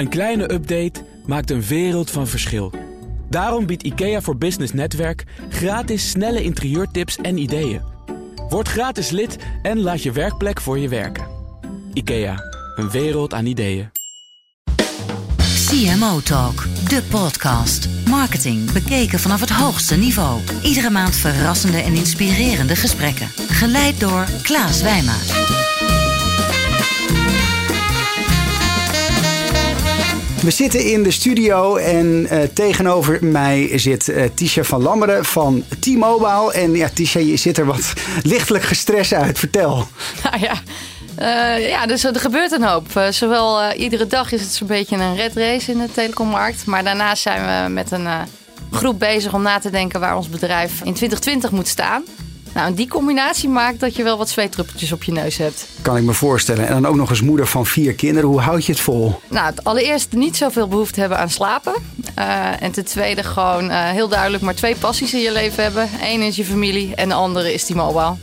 Een 0.00 0.08
kleine 0.08 0.52
update 0.52 1.04
maakt 1.26 1.50
een 1.50 1.62
wereld 1.62 2.10
van 2.10 2.26
verschil. 2.26 2.72
Daarom 3.28 3.66
biedt 3.66 3.82
IKEA 3.82 4.20
voor 4.20 4.36
Business 4.36 4.72
Netwerk 4.72 5.24
gratis 5.48 6.10
snelle 6.10 6.42
interieurtips 6.42 7.16
en 7.16 7.38
ideeën. 7.38 7.80
Word 8.48 8.68
gratis 8.68 9.10
lid 9.10 9.36
en 9.62 9.80
laat 9.80 10.02
je 10.02 10.12
werkplek 10.12 10.60
voor 10.60 10.78
je 10.78 10.88
werken. 10.88 11.26
IKEA, 11.92 12.34
een 12.76 12.90
wereld 12.90 13.34
aan 13.34 13.46
ideeën. 13.46 13.90
CMO 15.66 16.20
Talk, 16.20 16.66
de 16.88 17.02
podcast. 17.10 17.88
Marketing 18.08 18.72
bekeken 18.72 19.18
vanaf 19.18 19.40
het 19.40 19.50
hoogste 19.50 19.96
niveau. 19.96 20.40
Iedere 20.62 20.90
maand 20.90 21.16
verrassende 21.16 21.78
en 21.78 21.94
inspirerende 21.94 22.76
gesprekken. 22.76 23.28
Geleid 23.48 24.00
door 24.00 24.26
Klaas 24.42 24.82
Wijma. 24.82 25.16
We 30.40 30.50
zitten 30.50 30.84
in 30.92 31.02
de 31.02 31.10
studio 31.10 31.76
en 31.76 32.06
uh, 32.06 32.42
tegenover 32.42 33.18
mij 33.24 33.78
zit 33.78 34.08
uh, 34.08 34.24
Tisha 34.34 34.62
van 34.62 34.82
Lammeren 34.82 35.24
van 35.24 35.64
T-Mobile. 35.80 36.52
En 36.52 36.74
ja, 36.74 36.88
Tisha, 36.94 37.18
je 37.18 37.36
ziet 37.36 37.58
er 37.58 37.66
wat 37.66 37.92
lichtelijk 38.22 38.64
gestrest 38.64 39.12
uit. 39.12 39.38
Vertel. 39.38 39.86
Nou 40.24 40.40
ja, 40.40 40.54
uh, 41.58 41.68
ja 41.68 41.86
dus 41.86 42.04
er 42.04 42.20
gebeurt 42.20 42.52
een 42.52 42.62
hoop. 42.62 42.86
zowel 43.10 43.72
iedere 43.72 44.06
dag 44.06 44.32
is 44.32 44.40
het 44.40 44.52
zo'n 44.52 44.66
beetje 44.66 44.96
een 44.96 45.16
red 45.16 45.36
race 45.36 45.72
in 45.72 45.78
de 45.78 45.92
telecommarkt. 45.92 46.66
Maar 46.66 46.84
daarnaast 46.84 47.22
zijn 47.22 47.66
we 47.66 47.72
met 47.72 47.90
een 47.90 48.08
groep 48.70 48.98
bezig 48.98 49.34
om 49.34 49.42
na 49.42 49.58
te 49.58 49.70
denken 49.70 50.00
waar 50.00 50.16
ons 50.16 50.28
bedrijf 50.28 50.72
in 50.72 50.94
2020 50.94 51.50
moet 51.50 51.68
staan. 51.68 52.02
Nou, 52.54 52.66
en 52.66 52.74
die 52.74 52.88
combinatie 52.88 53.48
maakt 53.48 53.80
dat 53.80 53.96
je 53.96 54.02
wel 54.02 54.18
wat 54.18 54.28
zweetdruppeltjes 54.28 54.92
op 54.92 55.02
je 55.02 55.12
neus 55.12 55.36
hebt. 55.36 55.66
Kan 55.82 55.96
ik 55.96 56.02
me 56.02 56.12
voorstellen. 56.12 56.66
En 56.66 56.72
dan 56.72 56.86
ook 56.86 56.96
nog 56.96 57.10
eens 57.10 57.20
moeder 57.20 57.46
van 57.46 57.66
vier 57.66 57.94
kinderen. 57.94 58.28
Hoe 58.28 58.40
houd 58.40 58.66
je 58.66 58.72
het 58.72 58.80
vol? 58.80 59.20
Nou, 59.28 59.54
allereerst 59.62 60.12
niet 60.12 60.36
zoveel 60.36 60.68
behoefte 60.68 61.00
hebben 61.00 61.18
aan 61.18 61.30
slapen. 61.30 61.74
Uh, 62.18 62.62
en 62.62 62.72
ten 62.72 62.84
tweede 62.84 63.22
gewoon 63.22 63.64
uh, 63.64 63.90
heel 63.90 64.08
duidelijk 64.08 64.42
maar 64.42 64.54
twee 64.54 64.76
passies 64.76 65.14
in 65.14 65.20
je 65.20 65.32
leven 65.32 65.62
hebben. 65.62 65.88
Eén 66.02 66.20
is 66.20 66.36
je 66.36 66.44
familie 66.44 66.94
en 66.94 67.08
de 67.08 67.14
andere 67.14 67.52
is 67.52 67.64
die 67.66 67.76
mobile. 67.76 68.14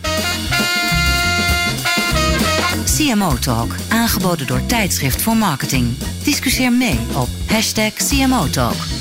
CMO 2.98 3.36
Talk, 3.39 3.75
aangeboden 3.89 4.48
door 4.48 4.66
Tijdschrift 4.66 5.22
voor 5.22 5.36
Marketing. 5.36 5.98
Discussieer 6.23 6.72
mee 6.72 7.00
op 7.16 7.28
hashtag 7.48 7.94
CMO 7.94 8.50
Talk. 8.50 8.97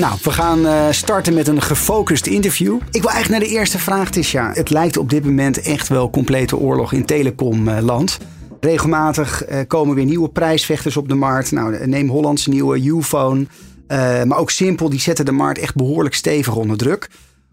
Nou, 0.00 0.18
we 0.22 0.30
gaan 0.30 0.58
uh, 0.58 0.86
starten 0.90 1.34
met 1.34 1.48
een 1.48 1.62
gefocust 1.62 2.26
interview. 2.26 2.74
Ik 2.90 3.02
wil 3.02 3.10
eigenlijk 3.10 3.40
naar 3.40 3.50
de 3.50 3.56
eerste 3.56 3.78
vraag, 3.78 4.10
Tisha. 4.10 4.50
Het 4.54 4.70
lijkt 4.70 4.96
op 4.96 5.10
dit 5.10 5.24
moment 5.24 5.60
echt 5.60 5.88
wel 5.88 6.10
complete 6.10 6.56
oorlog 6.56 6.92
in 6.92 7.04
telecomland. 7.04 8.18
Regelmatig 8.60 9.48
uh, 9.48 9.58
komen 9.66 9.94
weer 9.94 10.04
nieuwe 10.04 10.28
prijsvechters 10.28 10.96
op 10.96 11.08
de 11.08 11.14
markt. 11.14 11.52
Nou, 11.52 11.86
neem 11.86 12.08
Hollands 12.08 12.46
nieuwe 12.46 12.84
Uphone. 12.84 13.40
Uh, 13.40 14.22
maar 14.22 14.38
ook 14.38 14.50
Simpel, 14.50 14.88
die 14.88 15.00
zetten 15.00 15.24
de 15.24 15.32
markt 15.32 15.60
echt 15.60 15.74
behoorlijk 15.74 16.14
stevig 16.14 16.56
onder 16.56 16.76
druk. 16.76 17.10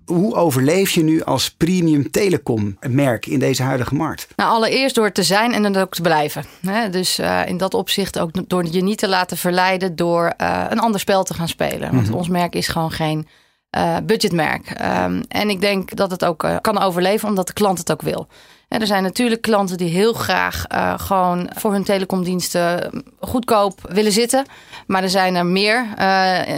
Hoe 0.07 0.35
overleef 0.35 0.89
je 0.89 1.03
nu 1.03 1.23
als 1.23 1.51
premium 1.51 2.11
telecom 2.11 2.77
merk 2.89 3.25
in 3.25 3.39
deze 3.39 3.63
huidige 3.63 3.95
markt? 3.95 4.27
Nou, 4.35 4.51
allereerst 4.51 4.95
door 4.95 5.11
te 5.11 5.23
zijn 5.23 5.53
en 5.53 5.63
dan 5.63 5.75
ook 5.75 5.93
te 5.93 6.01
blijven. 6.01 6.45
Dus 6.91 7.19
uh, 7.19 7.41
in 7.45 7.57
dat 7.57 7.73
opzicht 7.73 8.19
ook 8.19 8.49
door 8.49 8.65
je 8.71 8.83
niet 8.83 8.97
te 8.97 9.07
laten 9.07 9.37
verleiden 9.37 9.95
door 9.95 10.33
uh, 10.41 10.65
een 10.69 10.79
ander 10.79 10.99
spel 10.99 11.23
te 11.23 11.33
gaan 11.33 11.47
spelen. 11.47 11.91
Want 11.91 11.93
mm 11.93 12.05
-hmm. 12.05 12.13
ons 12.13 12.27
merk 12.27 12.55
is 12.55 12.67
gewoon 12.67 12.91
geen 12.91 13.27
uh, 13.77 13.97
budgetmerk. 14.03 14.69
Um, 14.69 15.23
en 15.27 15.49
ik 15.49 15.61
denk 15.61 15.95
dat 15.95 16.11
het 16.11 16.25
ook 16.25 16.47
kan 16.61 16.81
overleven 16.81 17.29
omdat 17.29 17.47
de 17.47 17.53
klant 17.53 17.77
het 17.77 17.91
ook 17.91 18.01
wil. 18.01 18.27
Er 18.67 18.87
zijn 18.87 19.03
natuurlijk 19.03 19.41
klanten 19.41 19.77
die 19.77 19.89
heel 19.89 20.13
graag 20.13 20.65
uh, 20.71 20.93
gewoon 20.97 21.49
voor 21.55 21.71
hun 21.71 21.83
telecomdiensten 21.83 22.91
goedkoop 23.19 23.79
willen 23.89 24.11
zitten. 24.11 24.45
Maar 24.87 25.03
er 25.03 25.09
zijn 25.09 25.35
er 25.35 25.45
meer, 25.45 25.85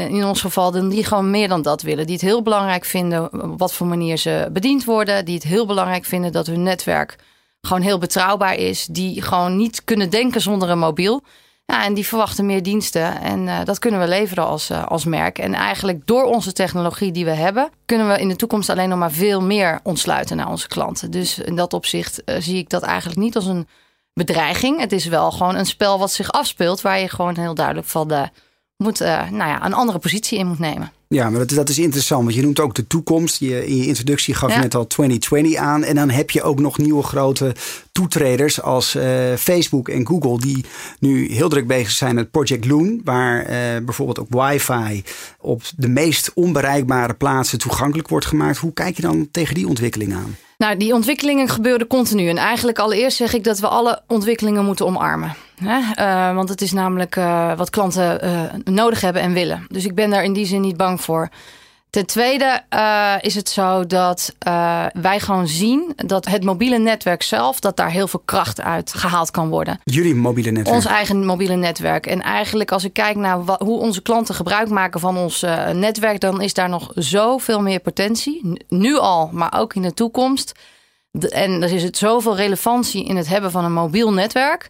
in 0.09 0.25
ons 0.25 0.41
geval, 0.41 0.89
die 0.89 1.03
gewoon 1.03 1.30
meer 1.30 1.47
dan 1.47 1.61
dat 1.61 1.81
willen. 1.81 2.05
Die 2.05 2.15
het 2.15 2.25
heel 2.25 2.41
belangrijk 2.41 2.85
vinden 2.85 3.43
op 3.43 3.59
wat 3.59 3.73
voor 3.73 3.87
manier 3.87 4.17
ze 4.17 4.49
bediend 4.52 4.85
worden. 4.85 5.26
Die 5.26 5.36
het 5.36 5.43
heel 5.43 5.65
belangrijk 5.65 6.05
vinden 6.05 6.31
dat 6.31 6.47
hun 6.47 6.64
netwerk 6.64 7.15
gewoon 7.61 7.81
heel 7.81 7.97
betrouwbaar 7.97 8.55
is. 8.55 8.86
Die 8.86 9.21
gewoon 9.21 9.58
niet 9.58 9.83
kunnen 9.83 10.09
denken 10.09 10.41
zonder 10.41 10.70
een 10.70 10.80
mobiel. 10.80 11.23
Ja, 11.69 11.83
en 11.83 11.93
die 11.93 12.07
verwachten 12.07 12.45
meer 12.45 12.63
diensten. 12.63 13.21
En 13.21 13.47
uh, 13.47 13.63
dat 13.63 13.80
kunnen 13.80 13.99
we 13.99 14.07
leveren 14.07 14.45
als, 14.45 14.69
uh, 14.69 14.85
als 14.85 15.05
merk. 15.05 15.39
En 15.39 15.53
eigenlijk 15.53 16.07
door 16.07 16.23
onze 16.23 16.53
technologie 16.53 17.11
die 17.11 17.25
we 17.25 17.31
hebben, 17.31 17.69
kunnen 17.85 18.07
we 18.07 18.19
in 18.19 18.27
de 18.27 18.35
toekomst 18.35 18.69
alleen 18.69 18.89
nog 18.89 18.99
maar 18.99 19.11
veel 19.11 19.41
meer 19.41 19.79
ontsluiten 19.83 20.37
naar 20.37 20.49
onze 20.49 20.67
klanten. 20.67 21.11
Dus 21.11 21.39
in 21.39 21.55
dat 21.55 21.73
opzicht 21.73 22.21
uh, 22.25 22.35
zie 22.39 22.58
ik 22.58 22.69
dat 22.69 22.81
eigenlijk 22.81 23.19
niet 23.19 23.35
als 23.35 23.45
een 23.45 23.67
bedreiging. 24.13 24.79
Het 24.79 24.91
is 24.91 25.05
wel 25.05 25.31
gewoon 25.31 25.55
een 25.55 25.65
spel 25.65 25.99
wat 25.99 26.11
zich 26.11 26.31
afspeelt, 26.31 26.81
waar 26.81 26.99
je 26.99 27.09
gewoon 27.09 27.37
heel 27.37 27.53
duidelijk 27.53 27.87
van 27.87 28.08
de, 28.08 28.29
moet, 28.77 28.99
nou 28.99 29.35
ja, 29.35 29.65
een 29.65 29.73
andere 29.73 29.99
positie 29.99 30.37
in 30.37 30.47
moet 30.47 30.59
nemen. 30.59 30.91
Ja, 31.15 31.30
maar 31.30 31.39
dat, 31.39 31.49
dat, 31.49 31.70
is 31.70 31.80
interessant, 31.80 32.23
want 32.23 32.36
je 32.36 32.42
noemt 32.42 32.59
ook 32.59 32.75
de 32.75 32.87
toekomst. 32.87 33.39
Je, 33.39 33.67
in 33.67 33.75
je 33.75 33.86
introductie 33.86 34.33
gaf 34.33 34.49
ja. 34.49 34.55
je 34.55 34.61
net 34.61 34.75
al 34.75 34.87
2020 34.87 35.55
aan. 35.55 35.83
En 35.83 35.95
dan 35.95 36.09
heb 36.09 36.30
je 36.30 36.42
ook 36.42 36.59
nog 36.59 36.77
nieuwe 36.77 37.03
grote 37.03 37.55
toetreders 37.92 38.61
als 38.61 38.95
uh, 38.95 39.33
Facebook 39.36 39.89
en 39.89 40.08
Google... 40.08 40.39
die 40.39 40.65
nu 40.99 41.33
heel 41.33 41.49
druk 41.49 41.67
bezig 41.67 41.92
zijn 41.92 42.15
met 42.15 42.31
Project 42.31 42.65
Loon... 42.65 43.02
waar 43.03 43.42
uh, 43.42 43.86
bijvoorbeeld 43.86 44.20
ook 44.20 44.43
wifi 44.43 45.03
op 45.39 45.61
de 45.77 45.87
meest 45.89 46.31
onbereikbare 46.33 47.14
plaatsen 47.14 47.59
toegankelijk 47.59 48.08
wordt 48.08 48.26
gemaakt. 48.26 48.58
Hoe 48.58 48.73
kijk 48.73 48.95
je 48.95 49.02
dan 49.02 49.27
tegen 49.31 49.55
die 49.55 49.67
ontwikkeling 49.67 50.14
aan? 50.14 50.36
Nou, 50.64 50.77
die 50.77 50.93
ontwikkelingen 50.93 51.47
gebeuren 51.47 51.87
continu. 51.87 52.30
En 52.30 52.37
eigenlijk 52.37 52.80
allereerst 52.80 53.17
zeg 53.17 53.33
ik 53.33 53.43
dat 53.43 53.59
we 53.59 53.67
alle 53.67 54.02
ontwikkelingen 54.08 54.65
moeten 54.65 54.86
omarmen. 54.86 55.36
Uh, 55.61 56.36
want 56.36 56.49
het 56.49 56.61
is 56.61 56.71
namelijk 56.71 57.15
uh, 57.15 57.58
wat 57.58 57.70
klanten 57.70 58.25
uh, 58.25 58.42
nodig 58.73 59.02
hebben 59.02 59.21
en 59.21 59.33
willen. 59.33 59.65
Dus 59.67 59.86
ik 59.86 59.95
ben 59.95 60.09
daar 60.09 60.23
in 60.23 60.33
die 60.33 60.45
zin 60.45 60.61
niet 60.61 60.77
bang 60.77 61.02
voor. 61.02 61.30
Ten 61.89 62.05
tweede 62.05 62.61
is 63.22 63.36
het 63.36 63.50
zo 63.50 63.88
dat 63.88 64.36
wij 64.94 65.20
gewoon 65.20 65.48
zien 65.48 65.94
dat 65.95 66.26
het 66.26 66.44
mobiele 66.44 66.77
netwerk 66.77 67.23
zelf, 67.23 67.60
dat 67.60 67.77
daar 67.77 67.89
heel 67.89 68.08
veel 68.08 68.22
kracht 68.26 68.61
uit 68.61 68.94
gehaald 68.94 69.32
kan 69.32 69.50
worden. 69.50 69.80
Jullie 69.83 70.16
mobiele 70.16 70.52
netwerk? 70.52 70.76
Ons 70.76 70.86
eigen 70.86 71.26
mobiele 71.26 71.55
netwerk. 71.55 72.05
En 72.05 72.22
eigenlijk 72.22 72.72
als 72.72 72.83
ik 72.83 72.94
kijk 72.94 73.16
naar 73.16 73.45
wat, 73.45 73.61
hoe 73.61 73.80
onze 73.80 74.02
klanten 74.02 74.36
gebruik 74.36 74.70
maken 74.70 75.00
van 75.00 75.17
ons 75.17 75.45
netwerk, 75.73 76.20
dan 76.20 76.42
is 76.42 76.54
daar 76.54 76.70
nog 76.70 76.92
zoveel 76.95 77.61
meer 77.61 77.80
potentie. 77.80 78.64
Nu 78.67 78.98
al, 78.98 79.30
maar 79.33 79.54
ook 79.60 79.73
in 79.73 79.82
de 79.82 79.94
toekomst. 79.94 80.52
En 81.30 81.64
er 81.64 81.73
is 81.73 81.83
het 81.83 81.98
zoveel 81.98 82.36
relevantie 82.36 83.06
in 83.06 83.16
het 83.16 83.27
hebben 83.27 83.52
van 83.52 83.66
een 83.66 83.73
mobiel 83.73 84.14
netwerk 84.14 84.70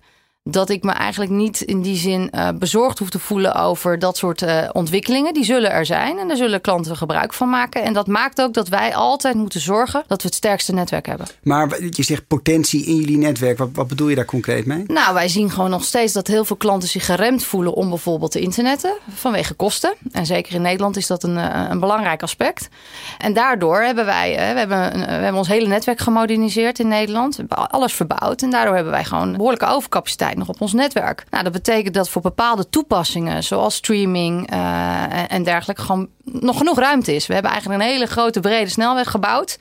dat 0.51 0.69
ik 0.69 0.83
me 0.83 0.91
eigenlijk 0.91 1.31
niet 1.31 1.61
in 1.61 1.81
die 1.81 1.95
zin 1.95 2.31
uh, 2.31 2.49
bezorgd 2.59 2.99
hoef 2.99 3.09
te 3.09 3.19
voelen 3.19 3.55
over 3.55 3.99
dat 3.99 4.17
soort 4.17 4.41
uh, 4.41 4.69
ontwikkelingen. 4.71 5.33
Die 5.33 5.43
zullen 5.43 5.71
er 5.71 5.85
zijn 5.85 6.17
en 6.17 6.27
daar 6.27 6.37
zullen 6.37 6.61
klanten 6.61 6.97
gebruik 6.97 7.33
van 7.33 7.49
maken. 7.49 7.83
En 7.83 7.93
dat 7.93 8.07
maakt 8.07 8.41
ook 8.41 8.53
dat 8.53 8.67
wij 8.67 8.95
altijd 8.95 9.35
moeten 9.35 9.59
zorgen 9.59 10.03
dat 10.07 10.21
we 10.21 10.27
het 10.27 10.37
sterkste 10.37 10.73
netwerk 10.73 11.05
hebben. 11.05 11.27
Maar 11.43 11.83
je 11.89 12.03
zegt 12.03 12.27
potentie 12.27 12.85
in 12.85 12.95
jullie 12.95 13.17
netwerk. 13.17 13.57
Wat, 13.57 13.69
wat 13.73 13.87
bedoel 13.87 14.07
je 14.07 14.15
daar 14.15 14.25
concreet 14.25 14.65
mee? 14.65 14.83
Nou, 14.87 15.13
wij 15.13 15.27
zien 15.27 15.51
gewoon 15.51 15.69
nog 15.69 15.83
steeds 15.83 16.13
dat 16.13 16.27
heel 16.27 16.45
veel 16.45 16.55
klanten 16.55 16.89
zich 16.89 17.05
geremd 17.05 17.43
voelen 17.43 17.73
om 17.73 17.89
bijvoorbeeld 17.89 18.31
te 18.31 18.39
internetten 18.39 18.93
vanwege 19.13 19.53
kosten. 19.53 19.93
En 20.11 20.25
zeker 20.25 20.53
in 20.53 20.61
Nederland 20.61 20.97
is 20.97 21.07
dat 21.07 21.23
een, 21.23 21.35
een 21.71 21.79
belangrijk 21.79 22.21
aspect. 22.21 22.69
En 23.17 23.33
daardoor 23.33 23.81
hebben 23.81 24.05
wij, 24.05 24.31
we 24.31 24.59
hebben, 24.59 24.91
we 24.91 25.05
hebben 25.05 25.33
ons 25.33 25.47
hele 25.47 25.67
netwerk 25.67 25.99
gemoderniseerd 25.99 26.79
in 26.79 26.87
Nederland. 26.87 27.35
We 27.35 27.43
hebben 27.47 27.69
alles 27.69 27.93
verbouwd 27.93 28.41
en 28.41 28.49
daardoor 28.49 28.75
hebben 28.75 28.93
wij 28.93 29.03
gewoon 29.05 29.31
behoorlijke 29.31 29.67
overcapaciteit 29.67 30.37
nog 30.39 30.49
op 30.49 30.61
ons 30.61 30.73
netwerk. 30.73 31.25
Nou, 31.29 31.43
dat 31.43 31.53
betekent 31.53 31.93
dat 31.93 32.09
voor 32.09 32.21
bepaalde 32.21 32.69
toepassingen, 32.69 33.43
zoals 33.43 33.75
streaming 33.75 34.53
uh, 34.53 35.31
en 35.31 35.43
dergelijke, 35.43 35.81
gewoon 35.81 36.09
nog 36.23 36.57
genoeg 36.57 36.79
ruimte 36.79 37.15
is. 37.15 37.27
We 37.27 37.33
hebben 37.33 37.51
eigenlijk 37.51 37.81
een 37.81 37.87
hele 37.87 38.05
grote 38.05 38.39
brede 38.39 38.69
snelweg 38.69 39.11
gebouwd. 39.11 39.59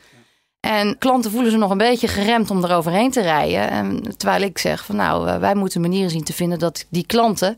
En 0.61 0.99
klanten 0.99 1.31
voelen 1.31 1.51
zich 1.51 1.61
nog 1.61 1.71
een 1.71 1.79
beetje 1.79 2.09
geremd 2.09 2.51
om 2.51 2.65
eroverheen 2.65 3.11
te 3.11 3.21
rijden. 3.21 3.71
En 3.71 4.17
terwijl 4.17 4.43
ik 4.43 4.59
zeg 4.59 4.85
van 4.85 4.97
nou, 4.97 5.41
wij 5.41 5.55
moeten 5.55 5.81
manieren 5.81 6.11
zien 6.11 6.25
te 6.25 6.33
vinden 6.33 6.59
dat 6.59 6.87
die 6.89 7.07
klanten 7.07 7.57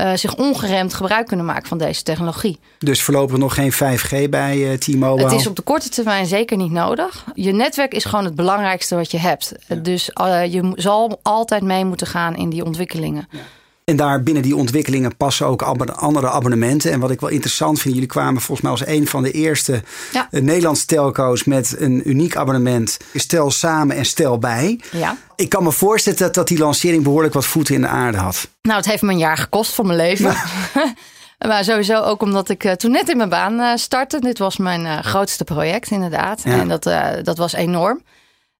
uh, 0.00 0.12
zich 0.14 0.36
ongeremd 0.36 0.94
gebruik 0.94 1.26
kunnen 1.26 1.46
maken 1.46 1.68
van 1.68 1.78
deze 1.78 2.02
technologie. 2.02 2.58
Dus 2.78 3.02
voorlopig 3.02 3.36
nog 3.36 3.54
geen 3.54 3.72
5G 3.72 4.28
bij 4.30 4.56
uh, 4.56 4.72
T-Mobile? 4.72 5.28
Het 5.28 5.40
is 5.40 5.46
op 5.46 5.56
de 5.56 5.62
korte 5.62 5.88
termijn 5.88 6.26
zeker 6.26 6.56
niet 6.56 6.70
nodig. 6.70 7.24
Je 7.34 7.52
netwerk 7.52 7.94
is 7.94 8.04
gewoon 8.04 8.24
het 8.24 8.34
belangrijkste 8.34 8.94
wat 8.94 9.10
je 9.10 9.18
hebt. 9.18 9.52
Ja. 9.66 9.74
Dus 9.76 10.10
uh, 10.20 10.52
je 10.52 10.72
zal 10.74 11.18
altijd 11.22 11.62
mee 11.62 11.84
moeten 11.84 12.06
gaan 12.06 12.36
in 12.36 12.50
die 12.50 12.64
ontwikkelingen. 12.64 13.28
Ja. 13.30 13.38
En 13.84 13.96
daar 13.96 14.22
binnen 14.22 14.42
die 14.42 14.56
ontwikkelingen 14.56 15.16
passen 15.16 15.46
ook 15.46 15.62
andere 15.62 16.30
abonnementen. 16.30 16.92
En 16.92 17.00
wat 17.00 17.10
ik 17.10 17.20
wel 17.20 17.30
interessant 17.30 17.80
vind, 17.80 17.94
jullie 17.94 18.08
kwamen 18.08 18.40
volgens 18.42 18.60
mij 18.60 18.70
als 18.70 18.86
een 18.86 19.06
van 19.06 19.22
de 19.22 19.30
eerste 19.30 19.82
ja. 20.12 20.28
Nederlandse 20.30 20.86
telco's 20.86 21.44
met 21.44 21.74
een 21.78 22.08
uniek 22.08 22.36
abonnement. 22.36 22.98
Stel 23.14 23.50
samen 23.50 23.96
en 23.96 24.04
stel 24.04 24.38
bij. 24.38 24.80
Ja. 24.90 25.16
Ik 25.36 25.48
kan 25.48 25.62
me 25.62 25.72
voorstellen 25.72 26.18
dat, 26.18 26.34
dat 26.34 26.48
die 26.48 26.58
lancering 26.58 27.02
behoorlijk 27.02 27.34
wat 27.34 27.46
voeten 27.46 27.74
in 27.74 27.80
de 27.80 27.86
aarde 27.86 28.18
had. 28.18 28.48
Nou, 28.62 28.76
het 28.76 28.86
heeft 28.86 29.02
me 29.02 29.12
een 29.12 29.18
jaar 29.18 29.36
gekost 29.36 29.74
voor 29.74 29.86
mijn 29.86 29.98
leven. 29.98 30.30
Ja. 30.74 30.94
Maar 31.38 31.64
sowieso 31.64 32.00
ook 32.00 32.22
omdat 32.22 32.48
ik 32.48 32.64
uh, 32.64 32.72
toen 32.72 32.90
net 32.90 33.08
in 33.08 33.16
mijn 33.16 33.28
baan 33.28 33.60
uh, 33.60 33.72
startte. 33.74 34.20
Dit 34.20 34.38
was 34.38 34.56
mijn 34.56 35.04
grootste 35.04 35.44
project 35.44 35.90
inderdaad. 35.90 36.42
Ja. 36.44 36.60
En 36.60 36.68
dat, 36.68 36.82
dat 37.22 37.38
was 37.38 37.52
enorm. 37.52 38.02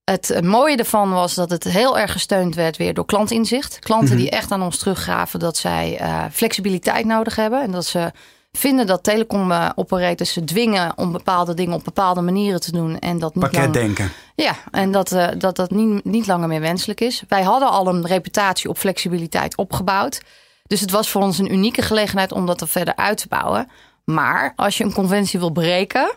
Het 0.05 0.41
mooie 0.43 0.77
ervan 0.77 1.11
was 1.11 1.35
dat 1.35 1.51
het 1.51 1.65
heel 1.65 1.99
erg 1.99 2.13
gesteund 2.13 2.55
werd 2.55 2.77
weer 2.77 2.95
door 2.95 3.05
klantinzicht. 3.07 3.79
Klanten 3.79 4.09
Mhm. 4.15 4.17
die 4.17 4.31
echt 4.31 4.51
aan 4.53 4.63
ons 4.63 4.79
teruggaven 4.79 5.39
dat 5.39 5.57
zij 5.57 5.97
eh, 5.99 6.25
flexibiliteit 6.33 7.05
nodig 7.07 7.37
hebben. 7.37 7.63
En 7.63 7.71
dat 7.71 7.87
ze 7.87 8.13
vinden 8.53 8.87
dat 8.87 9.03
telecom-operators 9.03 10.33
ze 10.33 10.45
dwingen 10.45 10.93
om 10.99 11.13
bepaalde 11.13 11.55
dingen 11.55 11.75
op 11.75 11.85
bepaalde 11.85 12.21
manieren 12.21 12.61
te 12.61 12.73
doen. 12.73 12.99
En 12.99 13.19
dat 13.19 13.35
niet 13.35 13.43
lang- 13.43 13.55
Pakketdenken. 13.55 14.13
ja, 14.35 14.55
en 14.71 14.93
dat 14.93 15.13
eh, 15.13 15.29
dat, 15.39 15.57
dat 15.57 15.71
niet, 15.71 16.05
niet 16.05 16.27
langer 16.27 16.49
meer 16.49 16.61
wenselijk 16.61 17.01
is. 17.01 17.23
Wij 17.29 17.43
hadden 17.43 17.71
al 17.71 17.87
een 17.89 18.07
reputatie 18.07 18.69
op 18.71 18.79
flexibiliteit 18.79 19.57
opgebouwd. 19.57 20.21
Dus 20.67 20.81
het 20.81 20.91
was 20.91 21.11
voor 21.11 21.23
ons 21.23 21.39
een 21.39 21.53
unieke 21.53 21.83
gelegenheid 21.83 22.33
om 22.33 22.47
dat 22.47 22.61
er 22.61 22.69
verder 22.69 22.97
uit 22.97 23.19
te 23.19 23.29
bouwen. 23.29 23.69
Maar 24.05 24.53
als 24.57 24.79
je 24.79 24.85
een 24.85 24.93
conventie 24.93 25.39
wil 25.39 25.51
breken, 25.51 26.13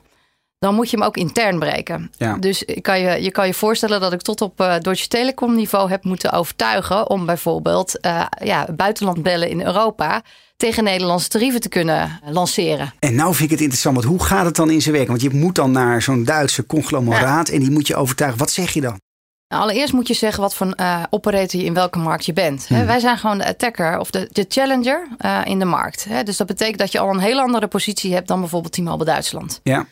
dan 0.59 0.75
moet 0.75 0.89
je 0.89 0.98
hem 0.98 1.06
ook 1.06 1.18
intern 1.18 1.59
breken. 1.59 2.12
Ja. 2.18 2.38
Dus 2.38 2.63
ik 2.63 2.83
kan 2.83 3.00
je, 3.00 3.24
je 3.24 3.31
kan 3.31 3.48
je 3.48 3.54
voorstellen 3.54 4.00
dat 4.00 4.13
ik 4.13 4.21
tot 4.21 4.42
op 4.42 4.62
eh 4.62 4.75
Deutsche 4.80 5.07
Telekom 5.07 5.56
niveau 5.56 5.89
heb 5.89 6.04
moeten 6.04 6.31
overtuigen 6.31 7.09
om 7.09 7.25
bijvoorbeeld 7.25 8.00
eh, 8.00 8.25
ja, 8.44 8.68
buitenland 8.75 9.24
bellen 9.24 9.50
in 9.50 9.62
Europa 9.62 10.21
tegen 10.57 10.83
Nederlandse 10.83 11.30
tarieven 11.30 11.62
te 11.62 11.69
kunnen 11.69 12.19
lanceren. 12.30 12.94
En 13.00 13.15
nou 13.15 13.33
vind 13.33 13.44
ik 13.44 13.50
het 13.50 13.59
interessant, 13.59 13.95
want 13.95 14.07
hoe 14.07 14.24
gaat 14.24 14.45
het 14.45 14.56
dan 14.56 14.69
in 14.69 14.81
zijn 14.81 14.95
werk? 14.95 15.07
Want 15.07 15.21
je 15.21 15.30
moet 15.30 15.56
dan 15.56 15.71
naar 15.71 16.01
zo'n 16.01 16.24
Duitse 16.24 16.65
conglomeraat 16.65 17.50
en 17.50 17.60
die 17.60 17.71
moet 17.71 17.88
je 17.88 17.95
overtuigen. 17.95 18.39
Wat 18.39 18.51
zeg 18.51 18.71
je 18.71 18.81
dan? 18.81 19.00
Nou, 19.48 19.62
allereerst 19.62 19.94
moet 19.94 20.07
je 20.07 20.13
zeggen 20.13 20.42
wat 20.42 20.56
voor 20.56 20.71
eh, 20.71 21.03
operator 21.10 21.60
je 21.60 21.65
in 21.65 21.74
welke 21.74 22.00
markt 22.00 22.25
je 22.25 22.33
bent. 22.33 22.68
Hè, 22.68 22.86
wij 22.86 23.00
zijn 23.00 23.18
gewoon 23.18 23.38
de 23.38 23.48
attacker 23.48 24.00
of 24.00 24.12
de, 24.12 24.30
de 24.31 24.45
challenger 24.48 25.07
eh, 25.18 25.42
in 25.44 25.60
de 25.60 25.65
markt. 25.65 26.07
Dus 26.24 26.38
dat 26.38 26.48
betekent 26.48 26.77
dat 26.77 26.92
je 26.92 27.00
al 27.00 27.10
een 27.10 27.19
heel 27.19 27.39
andere 27.39 27.68
positie 27.68 28.13
hebt 28.13 28.27
dan 28.27 28.39
bijvoorbeeld 28.39 28.74
T-Mobile 28.74 29.06
Duitsland. 29.06 29.60
Ja. 29.63 29.86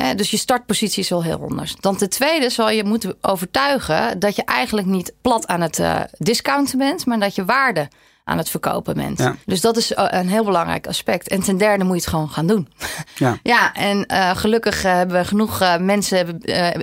Hè, 0.00 0.14
dus 0.14 0.30
je 0.30 0.36
startpositie 0.36 1.02
is 1.02 1.08
wel 1.08 1.22
heel 1.22 1.42
anders. 1.42 1.76
Dan 1.80 1.96
ten 1.96 2.10
tweede 2.10 2.50
zal 2.50 2.70
je 2.70 2.84
moeten 2.84 3.16
overtuigen 3.20 4.18
dat 4.18 4.36
je 4.36 4.44
eigenlijk 4.44 4.86
niet 4.86 5.14
plat 5.20 5.46
aan 5.46 5.60
het 5.60 5.78
eh, 5.78 6.00
discounten 6.18 6.78
bent, 6.78 7.06
maar 7.06 7.18
dat 7.18 7.34
je 7.34 7.44
waarde 7.44 7.88
aan 8.24 8.38
het 8.38 8.48
verkopen 8.48 8.94
bent. 8.94 9.18
Ja. 9.18 9.36
Dus 9.44 9.60
dat 9.60 9.76
is 9.76 9.94
eh, 9.94 10.06
een 10.08 10.28
heel 10.28 10.44
belangrijk 10.44 10.86
aspect. 10.86 11.28
En 11.28 11.42
ten 11.42 11.56
derde 11.56 11.84
moet 11.84 11.94
je 11.94 12.00
het 12.00 12.10
gewoon 12.10 12.30
gaan 12.30 12.46
doen. 12.46 12.68
Ja. 13.18 13.38
Ja, 13.42 13.74
en 13.74 14.06
eh, 14.06 14.36
gelukkig 14.36 14.82
hebben 14.82 15.16
we 15.16 15.24
genoeg 15.24 15.78
mensen 15.78 16.40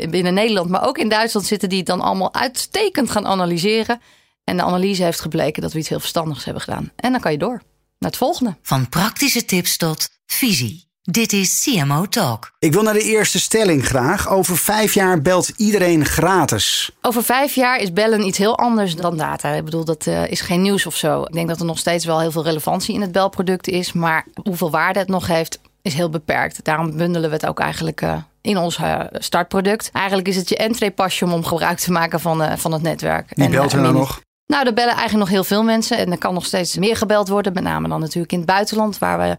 binnen 0.09 0.33
Nederland, 0.33 0.69
maar 0.69 0.87
ook 0.87 0.97
in 0.97 1.09
Duitsland 1.09 1.47
zitten 1.47 1.69
die 1.69 1.77
het 1.77 1.87
dan 1.87 2.01
allemaal 2.01 2.33
uitstekend 2.33 3.11
gaan 3.11 3.25
analyseren. 3.25 4.01
En 4.43 4.57
de 4.57 4.63
analyse 4.63 5.03
heeft 5.03 5.19
gebleken 5.19 5.61
dat 5.61 5.73
we 5.73 5.79
iets 5.79 5.89
heel 5.89 5.99
verstandigs 5.99 6.45
hebben 6.45 6.63
gedaan. 6.63 6.91
En 6.95 7.11
dan 7.11 7.21
kan 7.21 7.31
je 7.31 7.37
door 7.37 7.61
naar 7.99 8.09
het 8.09 8.17
volgende. 8.17 8.55
Van 8.61 8.89
praktische 8.89 9.45
tips 9.45 9.77
tot 9.77 10.09
visie. 10.25 10.91
Dit 11.11 11.33
is 11.33 11.63
CMO 11.63 12.05
Talk. 12.05 12.51
Ik 12.59 12.73
wil 12.73 12.81
naar 12.81 12.93
de 12.93 13.03
eerste 13.03 13.39
stelling 13.39 13.85
graag. 13.85 14.29
Over 14.29 14.57
vijf 14.57 14.93
jaar 14.93 15.21
belt 15.21 15.51
iedereen 15.57 16.05
gratis. 16.05 16.91
Over 17.01 17.23
vijf 17.23 17.55
jaar 17.55 17.77
is 17.79 17.93
bellen 17.93 18.25
iets 18.25 18.37
heel 18.37 18.57
anders 18.57 18.95
dan 18.95 19.17
data. 19.17 19.49
Ik 19.49 19.65
bedoel, 19.65 19.85
dat 19.85 20.07
eh, 20.07 20.27
is 20.27 20.41
geen 20.41 20.61
nieuws 20.61 20.85
of 20.85 20.95
zo. 20.95 21.21
Ik 21.21 21.33
denk 21.33 21.47
dat 21.47 21.59
er 21.59 21.65
nog 21.65 21.77
steeds 21.77 22.05
wel 22.05 22.19
heel 22.19 22.31
veel 22.31 22.43
relevantie 22.43 22.95
in 22.95 23.01
het 23.01 23.11
belproduct 23.11 23.67
is. 23.67 23.93
Maar 23.93 24.25
hoeveel 24.43 24.71
waarde 24.71 24.99
het 24.99 25.07
nog 25.07 25.27
heeft, 25.27 25.59
is 25.81 25.93
heel 25.93 26.09
beperkt. 26.09 26.63
Daarom 26.63 26.97
bundelen 26.97 27.29
we 27.29 27.35
het 27.35 27.45
ook 27.45 27.59
eigenlijk 27.59 28.01
eh, 28.01 28.17
in 28.41 28.57
ons 28.57 28.77
eh, 28.77 28.99
startproduct. 29.13 29.89
Eigenlijk 29.93 30.27
is 30.27 30.35
het 30.35 30.49
je 30.49 30.57
entreepasje 30.57 31.25
om 31.25 31.45
gebruik 31.45 31.77
te 31.77 31.91
maken 31.91 32.19
van, 32.19 32.41
eh, 32.41 32.57
van 32.57 32.71
het 32.71 32.81
netwerk. 32.81 33.31
Wie 33.35 33.45
En, 33.45 33.51
belt 33.51 33.73
er 33.73 33.81
nou 33.81 33.93
nog? 33.93 34.21
Nou, 34.45 34.67
er 34.67 34.73
bellen 34.73 34.95
eigenlijk 34.95 35.19
nog 35.19 35.29
heel 35.29 35.43
veel 35.43 35.63
mensen. 35.63 35.97
En 35.97 36.11
er 36.11 36.17
kan 36.17 36.33
nog 36.33 36.45
steeds 36.45 36.77
meer 36.77 36.95
gebeld 36.97 37.27
worden. 37.27 37.53
Met 37.53 37.63
name 37.63 37.87
dan 37.87 37.99
natuurlijk 37.99 38.31
in 38.31 38.37
het 38.37 38.47
buitenland, 38.47 38.97
waar 38.97 39.17
we 39.17 39.35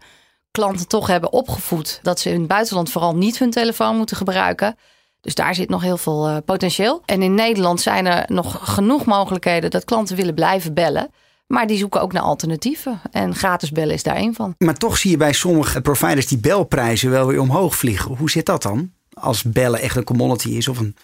klanten 0.55 0.87
toch 0.87 1.07
hebben 1.07 1.33
opgevoed 1.33 1.99
dat 2.01 2.19
ze 2.19 2.29
in 2.29 2.39
het 2.39 2.47
buitenland 2.47 2.91
vooral 2.91 3.15
niet 3.15 3.39
hun 3.39 3.49
telefoon 3.49 3.97
moeten 3.97 4.17
gebruiken. 4.17 4.75
Dus 5.21 5.35
daar 5.35 5.55
zit 5.55 5.69
nog 5.69 5.81
heel 5.81 5.97
veel 5.97 6.27
eh, 6.27 6.37
potentieel. 6.45 7.01
En 7.05 7.21
in 7.21 7.33
Nederland 7.33 7.81
zijn 7.81 8.05
er 8.05 8.23
nog 8.27 8.59
genoeg 8.73 9.05
mogelijkheden 9.05 9.69
dat 9.69 9.85
klanten 9.85 10.15
willen 10.15 10.33
blijven 10.33 10.73
bellen. 10.73 11.11
Maar 11.47 11.67
die 11.67 11.77
zoeken 11.77 12.01
ook 12.01 12.13
naar 12.13 12.21
alternatieven. 12.21 13.01
En 13.11 13.35
gratis 13.35 13.71
bellen 13.71 13.93
is 13.93 14.03
daar 14.03 14.15
één 14.15 14.33
van. 14.33 14.55
Maar 14.57 14.77
toch 14.77 14.97
zie 14.97 15.11
je 15.11 15.17
bij 15.17 15.33
sommige 15.33 15.81
providers 15.81 16.27
die 16.27 16.37
belprijzen 16.37 17.09
wel 17.09 17.27
weer 17.27 17.39
omhoog 17.39 17.75
vliegen. 17.75 18.15
Hoe 18.15 18.29
zit 18.29 18.45
dat 18.45 18.61
dan? 18.61 18.91
Als 19.13 19.43
bellen 19.43 19.79
echt 19.79 19.95
een 19.95 20.03
commodity 20.03 20.49
is 20.49 20.67
of 20.67 20.79
een, 20.79 20.95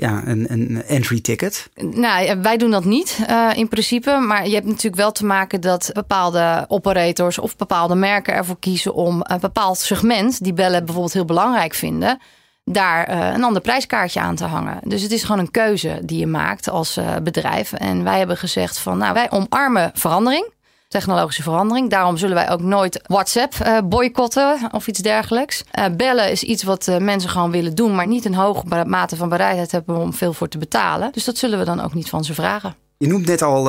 ja, 0.00 0.22
een, 0.24 0.46
een 0.48 0.82
entry 0.84 1.20
ticket. 1.20 1.70
Nou, 1.74 2.40
wij 2.40 2.56
doen 2.56 2.70
dat 2.70 2.84
niet 2.84 3.18
eh, 3.26 3.48
in 3.54 3.68
principe. 3.68 4.10
Maar 4.10 4.46
je 4.46 4.54
hebt 4.54 4.66
natuurlijk 4.66 4.96
wel 4.96 5.12
te 5.12 5.24
maken 5.24 5.60
dat 5.60 5.90
bepaalde 5.92 6.64
operators 6.68 7.38
of 7.38 7.56
bepaalde 7.56 7.94
merken 7.94 8.34
ervoor 8.34 8.58
kiezen 8.58 8.94
om 8.94 9.20
een 9.22 9.40
bepaald 9.40 9.78
segment, 9.78 10.44
die 10.44 10.52
bellen 10.52 10.84
bijvoorbeeld 10.84 11.12
heel 11.12 11.24
belangrijk 11.24 11.74
vinden, 11.74 12.18
daar 12.64 13.04
eh, 13.04 13.32
een 13.34 13.44
ander 13.44 13.62
prijskaartje 13.62 14.20
aan 14.20 14.36
te 14.36 14.44
hangen. 14.44 14.80
Dus 14.84 15.02
het 15.02 15.12
is 15.12 15.22
gewoon 15.22 15.40
een 15.40 15.50
keuze 15.50 16.00
die 16.04 16.18
je 16.18 16.26
maakt 16.26 16.68
als 16.68 16.96
eh, 16.96 17.16
bedrijf. 17.22 17.72
En 17.72 18.04
wij 18.04 18.18
hebben 18.18 18.36
gezegd 18.36 18.78
van, 18.78 18.98
nou, 18.98 19.14
wij 19.14 19.30
omarmen 19.30 19.90
verandering. 19.94 20.52
Technologische 20.90 21.42
verandering. 21.42 21.90
Daarom 21.90 22.16
zullen 22.16 22.34
wij 22.34 22.50
ook 22.50 22.60
nooit 22.60 23.00
WhatsApp 23.06 23.54
eh, 23.54 23.78
boycotten 23.84 24.58
of 24.70 24.86
iets 24.86 24.98
dergelijks. 24.98 25.64
Eh, 25.70 25.84
bellen 25.96 26.30
is 26.30 26.42
iets 26.42 26.62
wat 26.62 26.88
eh, 26.88 26.96
mensen 26.96 27.30
gewoon 27.30 27.50
willen 27.50 27.74
doen, 27.74 27.94
maar 27.94 28.06
niet 28.06 28.24
een 28.24 28.34
hoge 28.34 28.84
mate 28.86 29.16
van 29.16 29.28
bereidheid 29.28 29.70
hebben 29.70 29.96
om 29.96 30.14
veel 30.14 30.32
voor 30.32 30.48
te 30.48 30.58
betalen. 30.58 31.12
Dus 31.12 31.24
dat 31.24 31.38
zullen 31.38 31.58
we 31.58 31.64
dan 31.64 31.80
ook 31.80 31.94
niet 31.94 32.08
van 32.08 32.24
ze 32.24 32.34
vragen. 32.34 32.74
Je 32.98 33.06
noemt 33.06 33.26
net 33.26 33.42
al 33.42 33.64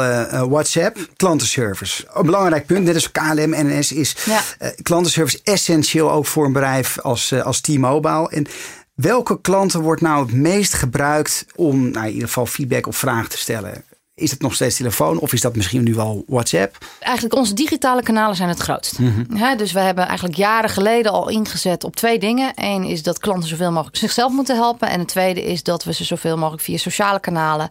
WhatsApp, 0.50 0.97
klantenservice. 1.15 2.07
Een 2.13 2.25
belangrijk 2.25 2.65
punt, 2.65 2.83
net 2.85 2.95
als 2.95 3.12
KLM, 3.12 3.67
NS, 3.67 3.91
is 3.91 4.15
Ja. 4.25 4.41
klantenservice 4.81 5.39
essentieel 5.44 6.12
ook 6.12 6.25
voor 6.25 6.45
een 6.45 6.53
bedrijf 6.53 7.00
als, 7.00 7.33
als 7.33 7.59
T-Mobile. 7.62 8.29
En 8.29 8.47
welke 8.94 9.41
klanten 9.41 9.81
wordt 9.81 10.01
nou 10.01 10.25
het 10.25 10.33
meest 10.33 10.74
gebruikt 10.74 11.45
om 11.56 11.91
nou, 11.91 12.06
in 12.06 12.13
ieder 12.13 12.27
geval 12.27 12.45
feedback 12.45 12.88
of 12.88 12.97
vragen 12.97 13.29
te 13.29 13.38
stellen? 13.38 13.83
Is 14.21 14.31
het 14.31 14.41
nog 14.41 14.53
steeds 14.53 14.77
telefoon 14.77 15.19
of 15.19 15.33
is 15.33 15.41
dat 15.41 15.56
misschien 15.56 15.83
nu 15.83 15.97
al 15.97 16.23
WhatsApp? 16.27 16.77
Eigenlijk 17.00 17.35
onze 17.35 17.53
digitale 17.53 18.03
kanalen 18.03 18.35
zijn 18.35 18.50
het 18.50 18.59
grootst. 18.59 18.97
Hè, 19.33 19.56
dus 19.56 19.71
we 19.71 19.79
hebben 19.79 20.06
eigenlijk 20.06 20.38
jaren 20.38 20.69
geleden 20.69 21.12
al 21.12 21.29
ingezet 21.29 21.83
op 21.83 21.95
twee 21.95 22.19
dingen. 22.19 22.51
Eén 22.56 22.83
is 22.83 23.03
dat 23.03 23.19
klanten 23.19 23.50
zoveel 23.50 23.71
mogelijk 23.71 23.97
zichzelf 23.97 24.31
moeten 24.31 24.56
helpen. 24.56 24.89
En 24.89 25.00
het 25.00 25.07
tweede 25.07 25.44
is 25.44 25.63
dat 25.63 25.83
we 25.83 25.94
ze 25.94 26.03
zoveel 26.03 26.38
mogelijk 26.38 26.63
via 26.63 26.77
sociale 26.77 27.19
kanalen 27.19 27.69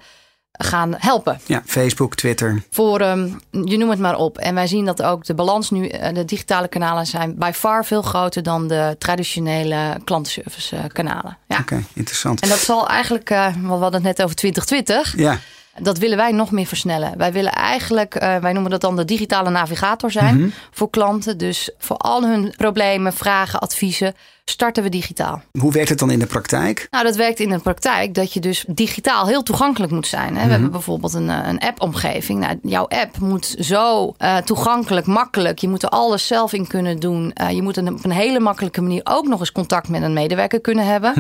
gaan 0.52 0.94
helpen. 0.98 1.40
Ja, 1.46 1.62
Facebook, 1.66 2.14
Twitter. 2.14 2.62
Forum, 2.70 3.40
je 3.50 3.76
noem 3.76 3.90
het 3.90 3.98
maar 3.98 4.16
op. 4.16 4.38
En 4.38 4.54
wij 4.54 4.66
zien 4.66 4.84
dat 4.84 5.02
ook 5.02 5.24
de 5.24 5.34
balans 5.34 5.70
nu, 5.70 5.86
eh, 5.86 6.14
de 6.14 6.24
digitale 6.24 6.68
kanalen 6.68 7.06
zijn 7.06 7.34
by 7.38 7.50
far 7.54 7.84
veel 7.84 8.02
groter 8.02 8.42
dan 8.42 8.68
de 8.68 8.96
traditionele 8.98 10.00
klantenservice 10.04 10.76
eh, 10.76 10.84
kanalen. 10.92 11.38
Ja. 11.48 11.58
Oké, 11.58 11.84
interessant. 11.92 12.40
En 12.40 12.48
dat 12.48 12.58
zal 12.58 12.88
eigenlijk, 12.88 13.30
eh, 13.30 13.54
we 13.62 13.68
hadden 13.68 13.92
het 13.92 14.02
net 14.02 14.22
over 14.22 14.36
2020. 14.36 15.16
Ja, 15.16 15.38
Dat 15.78 15.98
willen 15.98 16.16
wij 16.16 16.32
nog 16.32 16.50
meer 16.50 16.66
versnellen. 16.66 17.18
Wij 17.18 17.32
willen 17.32 17.52
eigenlijk, 17.52 18.14
eh, 18.14 18.36
wij 18.36 18.52
noemen 18.52 18.70
dat 18.70 18.80
dan 18.80 18.96
de 18.96 19.04
digitale 19.04 19.50
navigator 19.50 20.10
zijn 20.10 20.52
voor 20.70 20.90
klanten. 20.90 21.38
Dus 21.38 21.70
voor 21.78 21.96
al 21.96 22.22
hun 22.22 22.54
problemen, 22.56 23.12
vragen, 23.12 23.60
adviezen, 23.60 24.14
starten 24.44 24.82
we 24.82 24.88
digitaal. 24.88 25.42
hoe 25.58 25.72
werkt 25.72 25.88
het 25.88 25.98
dan 25.98 26.10
in 26.10 26.18
de 26.18 26.26
praktijk? 26.26 26.86
Nou, 26.90 27.04
dat 27.04 27.16
werkt 27.16 27.40
in 27.40 27.48
de 27.48 27.58
praktijk 27.58 28.14
dat 28.14 28.32
je 28.32 28.40
dus 28.40 28.64
digitaal 28.68 29.26
heel 29.26 29.42
toegankelijk 29.42 29.92
moet 29.92 30.06
zijn. 30.06 30.36
Hè? 30.36 30.44
We 30.44 30.50
hebben 30.50 30.70
bijvoorbeeld 30.70 31.14
een, 31.14 31.30
eh, 31.30 31.48
een 31.48 31.58
app-omgeving. 31.58 32.40
Nou, 32.40 32.58
jouw 32.62 32.86
app 32.88 33.18
moet 33.18 33.56
zo 33.58 34.14
eh, 34.16 34.36
toegankelijk, 34.36 35.06
makkelijk. 35.06 35.58
Je 35.58 35.68
moet 35.68 35.82
er 35.82 35.88
alles 35.88 36.26
zelf 36.26 36.52
in 36.52 36.66
kunnen 36.66 36.98
doen. 36.98 37.34
Je 37.50 37.62
moet 37.62 37.76
een, 37.76 37.92
op 37.92 38.04
een 38.04 38.10
hele 38.10 38.40
makkelijke 38.40 38.80
manier 38.80 39.00
ook 39.04 39.26
nog 39.26 39.40
eens 39.40 39.52
contact 39.52 39.88
met 39.88 40.02
een 40.02 40.12
medewerker 40.12 40.60
kunnen 40.60 40.86
hebben. 40.86 41.12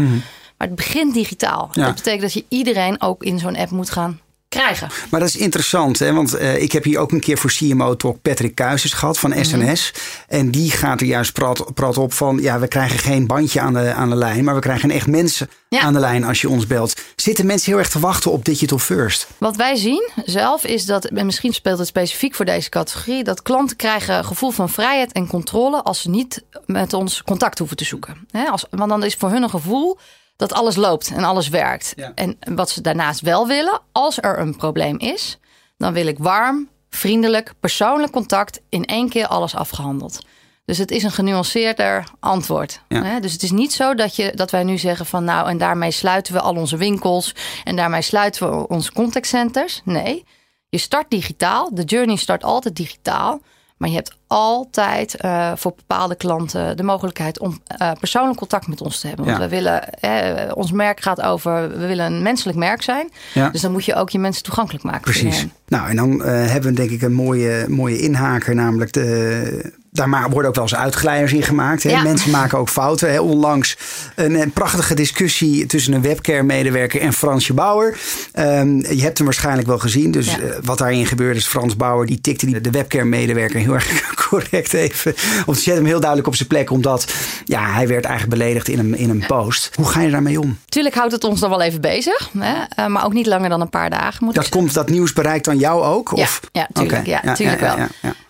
Maar 0.56 0.68
het 0.68 0.76
begint 0.76 1.14
digitaal. 1.14 1.68
Ja. 1.72 1.84
Dat 1.84 1.94
betekent 1.94 2.22
dat 2.22 2.32
je 2.32 2.44
iedereen 2.48 3.02
ook 3.02 3.22
in 3.22 3.38
zo'n 3.38 3.56
app 3.56 3.70
moet 3.70 3.90
gaan 3.90 4.20
krijgen. 4.50 4.88
Maar 5.10 5.20
dat 5.20 5.28
is 5.28 5.36
interessant, 5.36 5.98
hè? 5.98 6.12
want 6.12 6.34
eh, 6.34 6.62
ik 6.62 6.72
heb 6.72 6.84
hier 6.84 6.98
ook 6.98 7.12
een 7.12 7.20
keer 7.20 7.38
voor 7.38 7.50
CMO 7.50 7.96
Talk 7.96 8.22
Patrick 8.22 8.54
Kuijsers 8.54 8.92
gehad 8.92 9.18
van 9.18 9.44
SNS. 9.44 9.92
En 10.28 10.50
die 10.50 10.70
gaat 10.70 11.00
er 11.00 11.06
juist 11.06 11.32
prat, 11.32 11.74
prat 11.74 11.98
op 11.98 12.12
van, 12.12 12.38
ja, 12.42 12.58
we 12.58 12.68
krijgen 12.68 12.98
geen 12.98 13.26
bandje 13.26 13.60
aan 13.60 13.72
de, 13.72 13.92
aan 13.92 14.08
de 14.10 14.16
lijn, 14.16 14.44
maar 14.44 14.54
we 14.54 14.60
krijgen 14.60 14.90
echt 14.90 15.06
mensen 15.06 15.50
Ja. 15.68 15.80
aan 15.80 15.92
de 15.92 15.98
lijn 15.98 16.24
als 16.24 16.40
je 16.40 16.48
ons 16.48 16.66
belt. 16.66 17.00
Zitten 17.16 17.46
mensen 17.46 17.70
heel 17.70 17.80
erg 17.80 17.88
te 17.88 17.98
wachten 17.98 18.30
op 18.30 18.44
digital 18.44 18.78
first? 18.78 19.26
Wat 19.38 19.56
wij 19.56 19.76
zien 19.76 20.10
zelf 20.24 20.64
is 20.64 20.86
dat, 20.86 21.04
en 21.04 21.26
misschien 21.26 21.52
speelt 21.52 21.78
het 21.78 21.86
specifiek 21.86 22.34
voor 22.34 22.44
deze 22.44 22.68
categorie, 22.68 23.24
dat 23.24 23.42
klanten 23.42 23.76
krijgen 23.76 24.16
een 24.18 24.24
gevoel 24.24 24.50
van 24.50 24.68
vrijheid 24.68 25.12
en 25.12 25.26
controle 25.26 25.82
als 25.82 26.00
ze 26.00 26.10
niet 26.10 26.42
met 26.66 26.92
ons 26.92 27.22
contact 27.22 27.58
hoeven 27.58 27.76
te 27.76 27.84
zoeken. 27.84 28.26
Hè, 28.30 28.44
als, 28.44 28.64
want 28.70 28.90
dan 28.90 29.04
is 29.04 29.14
voor 29.14 29.30
hun 29.30 29.42
een 29.42 29.50
gevoel 29.50 29.98
dat 30.40 30.52
alles 30.52 30.76
loopt 30.76 31.10
en 31.10 31.24
alles 31.24 31.48
werkt. 31.48 31.92
Ja. 31.96 32.12
En 32.14 32.38
wat 32.54 32.70
ze 32.70 32.80
daarnaast 32.80 33.20
wel 33.20 33.46
willen, 33.46 33.80
als 33.92 34.18
er 34.22 34.38
een 34.38 34.56
probleem 34.56 34.98
is, 34.98 35.38
dan 35.76 35.92
wil 35.92 36.06
ik 36.06 36.18
warm, 36.18 36.68
vriendelijk, 36.90 37.52
persoonlijk 37.60 38.12
contact 38.12 38.60
in 38.68 38.84
één 38.84 39.08
keer 39.08 39.26
alles 39.26 39.54
afgehandeld. 39.54 40.18
Dus 40.64 40.78
het 40.78 40.90
is 40.90 41.02
een 41.02 41.10
genuanceerder 41.10 42.04
antwoord. 42.20 42.82
Ja. 42.88 43.20
Dus 43.20 43.32
het 43.32 43.42
is 43.42 43.50
niet 43.50 43.72
zo 43.72 43.94
dat, 43.94 44.16
je, 44.16 44.32
dat 44.34 44.50
wij 44.50 44.64
nu 44.64 44.78
zeggen 44.78 45.06
van 45.06 45.24
nou 45.24 45.48
en 45.48 45.58
daarmee 45.58 45.90
sluiten 45.90 46.32
we 46.32 46.40
al 46.40 46.54
onze 46.54 46.76
winkels 46.76 47.34
en 47.64 47.76
daarmee 47.76 48.02
sluiten 48.02 48.50
we 48.50 48.68
onze 48.68 48.92
contactcenters. 48.92 49.80
Nee, 49.84 50.24
je 50.68 50.78
start 50.78 51.10
digitaal. 51.10 51.74
De 51.74 51.84
journey 51.84 52.16
start 52.16 52.44
altijd 52.44 52.76
digitaal. 52.76 53.40
Maar 53.80 53.88
je 53.88 53.94
hebt 53.94 54.16
altijd 54.26 55.16
uh, 55.24 55.52
voor 55.56 55.72
bepaalde 55.76 56.14
klanten 56.14 56.76
de 56.76 56.82
mogelijkheid 56.82 57.38
om 57.38 57.60
uh, 57.82 57.90
persoonlijk 57.98 58.38
contact 58.38 58.66
met 58.66 58.80
ons 58.80 59.00
te 59.00 59.06
hebben. 59.06 59.24
Want 59.24 59.38
Ja. 59.38 59.44
we 59.44 59.50
willen, 59.50 59.92
eh, 59.92 60.56
ons 60.56 60.72
merk 60.72 61.00
gaat 61.00 61.20
over, 61.22 61.68
we 61.78 61.86
willen 61.86 62.12
een 62.12 62.22
menselijk 62.22 62.58
merk 62.58 62.82
zijn. 62.82 63.10
Ja. 63.34 63.48
Dus 63.50 63.60
dan 63.60 63.72
moet 63.72 63.84
je 63.84 63.94
ook 63.94 64.10
je 64.10 64.18
mensen 64.18 64.42
toegankelijk 64.42 64.84
maken. 64.84 65.00
Precies. 65.00 65.46
Nou, 65.68 65.88
en 65.88 65.96
dan 65.96 66.24
eh, 66.24 66.46
hebben 66.50 66.70
we 66.70 66.76
denk 66.76 66.90
ik 66.90 67.02
een 67.02 67.12
mooie, 67.12 67.64
mooie 67.68 67.98
inhaker, 67.98 68.54
namelijk 68.54 68.92
de. 68.92 69.78
Daar 69.92 70.30
worden 70.30 70.48
ook 70.48 70.54
wel 70.54 70.64
eens 70.64 70.74
uitglijders 70.74 71.32
in 71.32 71.42
gemaakt. 71.42 71.82
Hè? 71.82 71.90
Ja. 71.90 72.02
Mensen 72.02 72.30
maken 72.30 72.58
ook 72.58 72.68
fouten. 72.68 73.10
Hè? 73.12 73.20
Onlangs 73.20 73.76
een, 74.14 74.34
een 74.40 74.50
prachtige 74.50 74.94
discussie 74.94 75.66
tussen 75.66 75.92
een 75.92 76.02
webcare-medewerker 76.02 77.00
en 77.00 77.12
Fransje 77.12 77.54
Bauer. 77.54 77.98
Ehm, 78.32 78.76
je 78.76 79.02
hebt 79.02 79.16
hem 79.16 79.26
waarschijnlijk 79.26 79.66
wel 79.68 79.78
gezien. 79.78 80.10
Dus 80.10 80.26
Ja. 80.26 80.38
eh, 80.38 80.54
wat 80.62 80.78
daarin 80.78 81.06
gebeurde 81.06 81.38
is 81.38 81.46
Frans 81.46 81.76
Bauer 81.76 82.06
die 82.06 82.20
tikte 82.20 82.46
die, 82.46 82.60
de 82.60 82.70
webcare-medewerker 82.70 83.60
heel 83.60 83.74
erg 83.80 84.14
correct 84.28 84.72
even. 84.72 85.14
Of 85.46 85.56
zette 85.56 85.70
hem 85.78 85.84
heel 85.84 85.98
duidelijk 86.00 86.28
op 86.28 86.34
zijn 86.36 86.48
plek. 86.48 86.70
Omdat 86.70 87.12
ja, 87.44 87.72
hij 87.72 87.88
werd 87.88 88.04
eigenlijk 88.04 88.38
beledigd 88.38 88.68
in 88.68 88.78
een, 88.78 88.96
in 88.96 89.10
een 89.10 89.24
post. 89.26 89.70
Hoe 89.74 89.86
ga 89.86 90.00
je 90.00 90.10
daarmee 90.10 90.40
om? 90.40 90.58
Tuurlijk 90.68 90.94
houdt 90.94 91.12
het 91.12 91.24
ons 91.24 91.40
dan 91.40 91.50
wel 91.50 91.62
even 91.62 91.80
bezig. 91.80 92.30
Hè? 92.38 92.54
eh, 92.68 92.86
maar 92.86 93.04
ook 93.04 93.12
niet 93.12 93.26
langer 93.26 93.48
dan 93.48 93.60
een 93.60 93.70
paar 93.70 93.90
dagen. 93.90 94.24
Moet 94.24 94.34
Dat, 94.34 94.48
komt, 94.48 94.74
dat 94.74 94.88
nieuws 94.88 95.12
bereikt 95.12 95.44
dan 95.44 95.58
jou 95.58 95.82
ook? 95.82 96.12
Ja, 96.14 96.22
Of? 96.22 96.40
ja, 96.52 96.68
tuurlijk, 96.72 96.98
Oké. 96.98 97.10
ja, 97.22 97.32
tuurlijk 97.34 97.60
wel. 97.60 97.76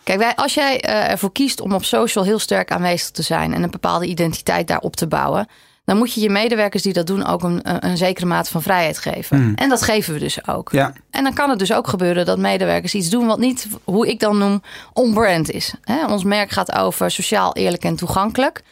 Kijk, 0.04 0.18
wij, 0.18 0.34
als 0.34 0.54
jij 0.54 0.80
eh, 0.80 1.10
ervoor 1.10 1.32
kiest 1.32 1.60
om 1.60 1.72
op 1.72 1.84
social 1.84 2.24
heel 2.24 2.38
sterk 2.38 2.70
aanwezig 2.70 3.10
te 3.10 3.22
zijn 3.22 3.54
en 3.54 3.62
een 3.62 3.70
bepaalde 3.70 4.06
identiteit 4.06 4.68
daarop 4.68 4.96
te 4.96 5.06
bouwen, 5.06 5.48
dan 5.84 5.96
moet 5.98 6.14
je 6.14 6.20
je 6.20 6.30
medewerkers 6.30 6.82
die 6.82 6.92
dat 6.92 7.06
doen 7.06 7.26
ook 7.26 7.42
een, 7.42 7.60
een, 7.86 7.96
zekere 7.96 8.26
mate 8.26 8.50
van 8.50 8.62
vrijheid 8.62 8.98
geven. 8.98 9.52
En 9.56 9.68
dat 9.68 9.82
geven 9.82 10.12
we 10.12 10.18
dus 10.18 10.48
ook. 10.48 10.72
Ja. 10.72 10.92
En 11.10 11.24
dan 11.24 11.34
kan 11.34 11.50
het 11.50 11.58
dus 11.58 11.72
ook 11.72 11.88
gebeuren 11.88 12.26
dat 12.26 12.38
medewerkers 12.38 12.94
iets 12.94 13.08
doen 13.08 13.26
wat 13.26 13.38
niet, 13.38 13.68
hoe 13.84 14.08
ik 14.08 14.20
dan 14.20 14.38
noem, 14.38 14.62
on-brand 14.92 15.50
is. 15.50 15.74
Ons 16.08 16.24
merk 16.24 16.50
gaat 16.50 16.72
over 16.72 17.10
sociaal, 17.10 17.54
eerlijk 17.54 17.84
en 17.84 17.96
toegankelijk. 17.96 18.62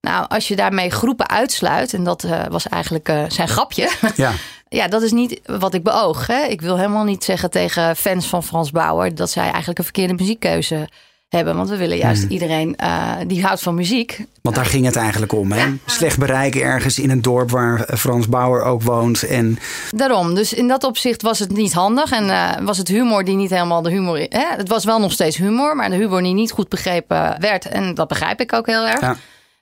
Nou, 0.00 0.26
als 0.28 0.48
je 0.48 0.56
daarmee 0.56 0.90
groepen 0.90 1.28
uitsluit, 1.28 1.94
en 1.94 2.04
dat 2.04 2.24
eh, 2.24 2.46
was 2.50 2.68
eigenlijk 2.68 3.08
eh, 3.08 3.24
zijn 3.28 3.48
grapje. 3.48 3.90
Ja. 4.16 4.32
Ja, 4.68 4.88
dat 4.88 5.02
is 5.02 5.12
niet 5.12 5.40
wat 5.44 5.74
ik 5.74 5.82
beoog. 5.82 6.26
Hè. 6.26 6.44
Ik 6.44 6.60
wil 6.60 6.76
helemaal 6.76 7.04
niet 7.04 7.24
zeggen 7.24 7.50
tegen 7.50 7.96
fans 7.96 8.26
van 8.26 8.42
Frans 8.42 8.70
Bauer 8.70 9.14
dat 9.14 9.30
zij 9.30 9.44
eigenlijk 9.44 9.78
een 9.78 9.84
verkeerde 9.84 10.14
muziekkeuze 10.14 10.88
hebben. 11.28 11.56
Want 11.56 11.68
we 11.68 11.76
willen 11.76 11.96
juist 11.96 12.24
iedereen 12.28 12.76
eh, 12.76 13.12
die 13.26 13.44
houdt 13.44 13.62
van 13.62 13.74
muziek. 13.74 14.24
Want 14.42 14.56
daar 14.56 14.66
ging 14.66 14.84
het 14.84 14.96
eigenlijk 14.96 15.32
om. 15.32 15.52
Hè? 15.52 15.66
Slecht 15.86 16.18
bereiken 16.18 16.62
ergens 16.62 16.98
in 16.98 17.10
een 17.10 17.22
dorp 17.22 17.50
waar 17.50 17.88
Frans 17.96 18.28
Bauer 18.28 18.62
ook 18.62 18.82
woont. 18.82 19.22
En 19.22 19.58
Daarom. 19.90 20.34
Dus 20.34 20.52
in 20.52 20.68
dat 20.68 20.84
opzicht 20.84 21.22
was 21.22 21.38
het 21.38 21.52
niet 21.52 21.72
handig. 21.72 22.10
En 22.10 22.30
eh, 22.30 22.64
was 22.64 22.78
het 22.78 22.88
humor 22.88 23.24
die 23.24 23.36
niet 23.36 23.50
helemaal 23.50 23.82
de 23.82 23.90
humor. 23.90 24.18
Hè? 24.18 24.44
Het 24.56 24.68
was 24.68 24.84
wel 24.84 25.00
nog 25.00 25.12
steeds 25.12 25.36
humor, 25.36 25.76
maar 25.76 25.90
de 25.90 25.96
humor 25.96 26.22
die 26.22 26.34
niet 26.34 26.50
goed 26.50 26.68
begrepen 26.68 27.36
werd. 27.40 27.66
En 27.66 27.94
dat 27.94 28.08
begrijp 28.08 28.40
ik 28.40 28.52
ook 28.52 28.66
heel 28.66 28.86
erg. 28.86 29.00
Ja. 29.00 29.16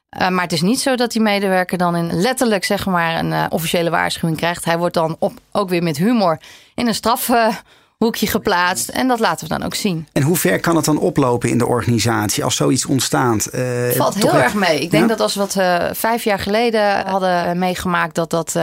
Eh, 0.09 0.29
maar 0.29 0.43
het 0.43 0.53
is 0.53 0.63
niet 0.63 0.81
zo 0.81 0.95
dat 0.97 1.13
die 1.13 1.21
medewerker 1.23 1.79
dan 1.79 1.97
in 1.97 2.21
letterlijk 2.21 2.65
zeg 2.65 2.87
maar 2.87 3.19
een 3.19 3.33
eh, 3.33 3.45
officiële 3.49 3.91
waarschuwing 3.91 4.39
krijgt. 4.39 4.65
Hij 4.65 4.79
wordt 4.79 4.95
dan 4.95 5.17
op, 5.19 5.33
ook 5.53 5.69
weer 5.69 5.83
met 5.83 5.97
humor 5.97 6.39
in 6.75 6.87
een 6.87 6.95
strafhoekje 6.95 8.27
geplaatst. 8.27 8.89
En 8.89 9.09
dat 9.09 9.21
laten 9.21 9.49
we 9.49 9.55
dan 9.59 9.63
ook 9.67 9.75
zien. 9.75 10.09
En 10.13 10.23
hoe 10.23 10.37
ver 10.37 10.61
kan 10.61 10.77
het 10.77 10.85
dan 10.85 10.99
oplopen 10.99 11.49
in 11.49 11.59
de 11.59 11.67
organisatie 11.67 12.45
als 12.45 12.57
zoiets 12.57 12.87
ontstaat? 12.87 13.47
Eh, 13.47 13.63
valt 13.91 14.15
heel 14.15 14.35
erg 14.35 14.55
mee. 14.55 14.81
Ik 14.81 14.91
denk 14.91 15.03
Ja? 15.03 15.09
dat 15.09 15.21
als 15.21 15.35
we 15.35 15.41
het 15.61 15.97
vijf 15.99 16.25
jaar 16.25 16.39
geleden 16.39 17.07
hadden 17.07 17.59
meegemaakt, 17.59 18.15
dat 18.15 18.31
dat 18.31 18.57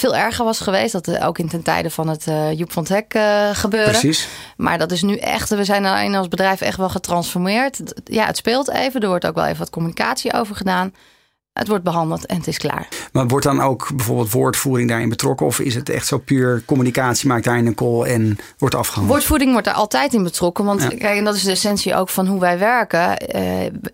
veel 0.00 0.16
erger 0.16 0.44
was 0.44 0.60
geweest. 0.60 0.92
Dat 0.92 1.08
eh, 1.08 1.26
ook 1.26 1.38
in 1.38 1.48
ten 1.48 1.62
tijde 1.62 1.90
van 1.90 2.08
het 2.08 2.26
eh, 2.26 2.52
Joep 2.52 2.72
van 2.72 2.82
het 2.82 2.92
Hek 2.92 3.14
eh, 3.14 3.48
gebeurde. 3.52 3.90
Precies. 3.90 4.28
Maar 4.56 4.78
dat 4.78 4.92
is 4.92 5.02
nu 5.02 5.16
echt, 5.16 5.48
we 5.48 5.64
zijn 5.64 5.82
daarin 5.82 6.14
als 6.14 6.28
bedrijf 6.28 6.60
echt 6.60 6.76
wel 6.76 6.88
getransformeerd. 6.88 7.80
Ja, 8.04 8.26
het 8.26 8.36
speelt 8.36 8.70
even. 8.70 9.00
Er 9.00 9.08
wordt 9.08 9.26
ook 9.26 9.34
wel 9.34 9.44
even 9.44 9.58
wat 9.58 9.70
communicatie 9.70 10.32
over 10.32 10.56
gedaan. 10.56 10.94
Het 11.52 11.68
wordt 11.68 11.84
behandeld 11.84 12.26
en 12.26 12.36
het 12.36 12.46
is 12.46 12.58
klaar. 12.58 12.88
Maar 13.12 13.26
wordt 13.26 13.44
dan 13.44 13.60
ook 13.60 13.90
bijvoorbeeld 13.94 14.30
woordvoering 14.30 14.88
daarin 14.88 15.08
betrokken? 15.08 15.46
Of 15.46 15.60
is 15.60 15.74
het 15.74 15.88
echt 15.88 16.06
zo 16.06 16.18
puur 16.18 16.62
communicatie, 16.66 17.28
maakt 17.28 17.44
daarin 17.44 17.66
een 17.66 17.74
call 17.74 18.02
en 18.02 18.38
wordt 18.58 18.74
afgehandeld? 18.74 19.14
Woordvoeding 19.16 19.50
wordt 19.50 19.66
daar 19.66 19.74
altijd 19.76 20.14
in 20.14 20.22
betrokken. 20.22 20.64
Want 20.64 20.82
Ja. 20.82 20.88
kijk, 20.88 21.18
en 21.18 21.24
dat 21.24 21.34
is 21.34 21.42
de 21.42 21.50
essentie 21.50 21.94
ook 21.94 22.08
van 22.08 22.26
hoe 22.26 22.40
wij 22.40 22.58
werken. 22.58 23.16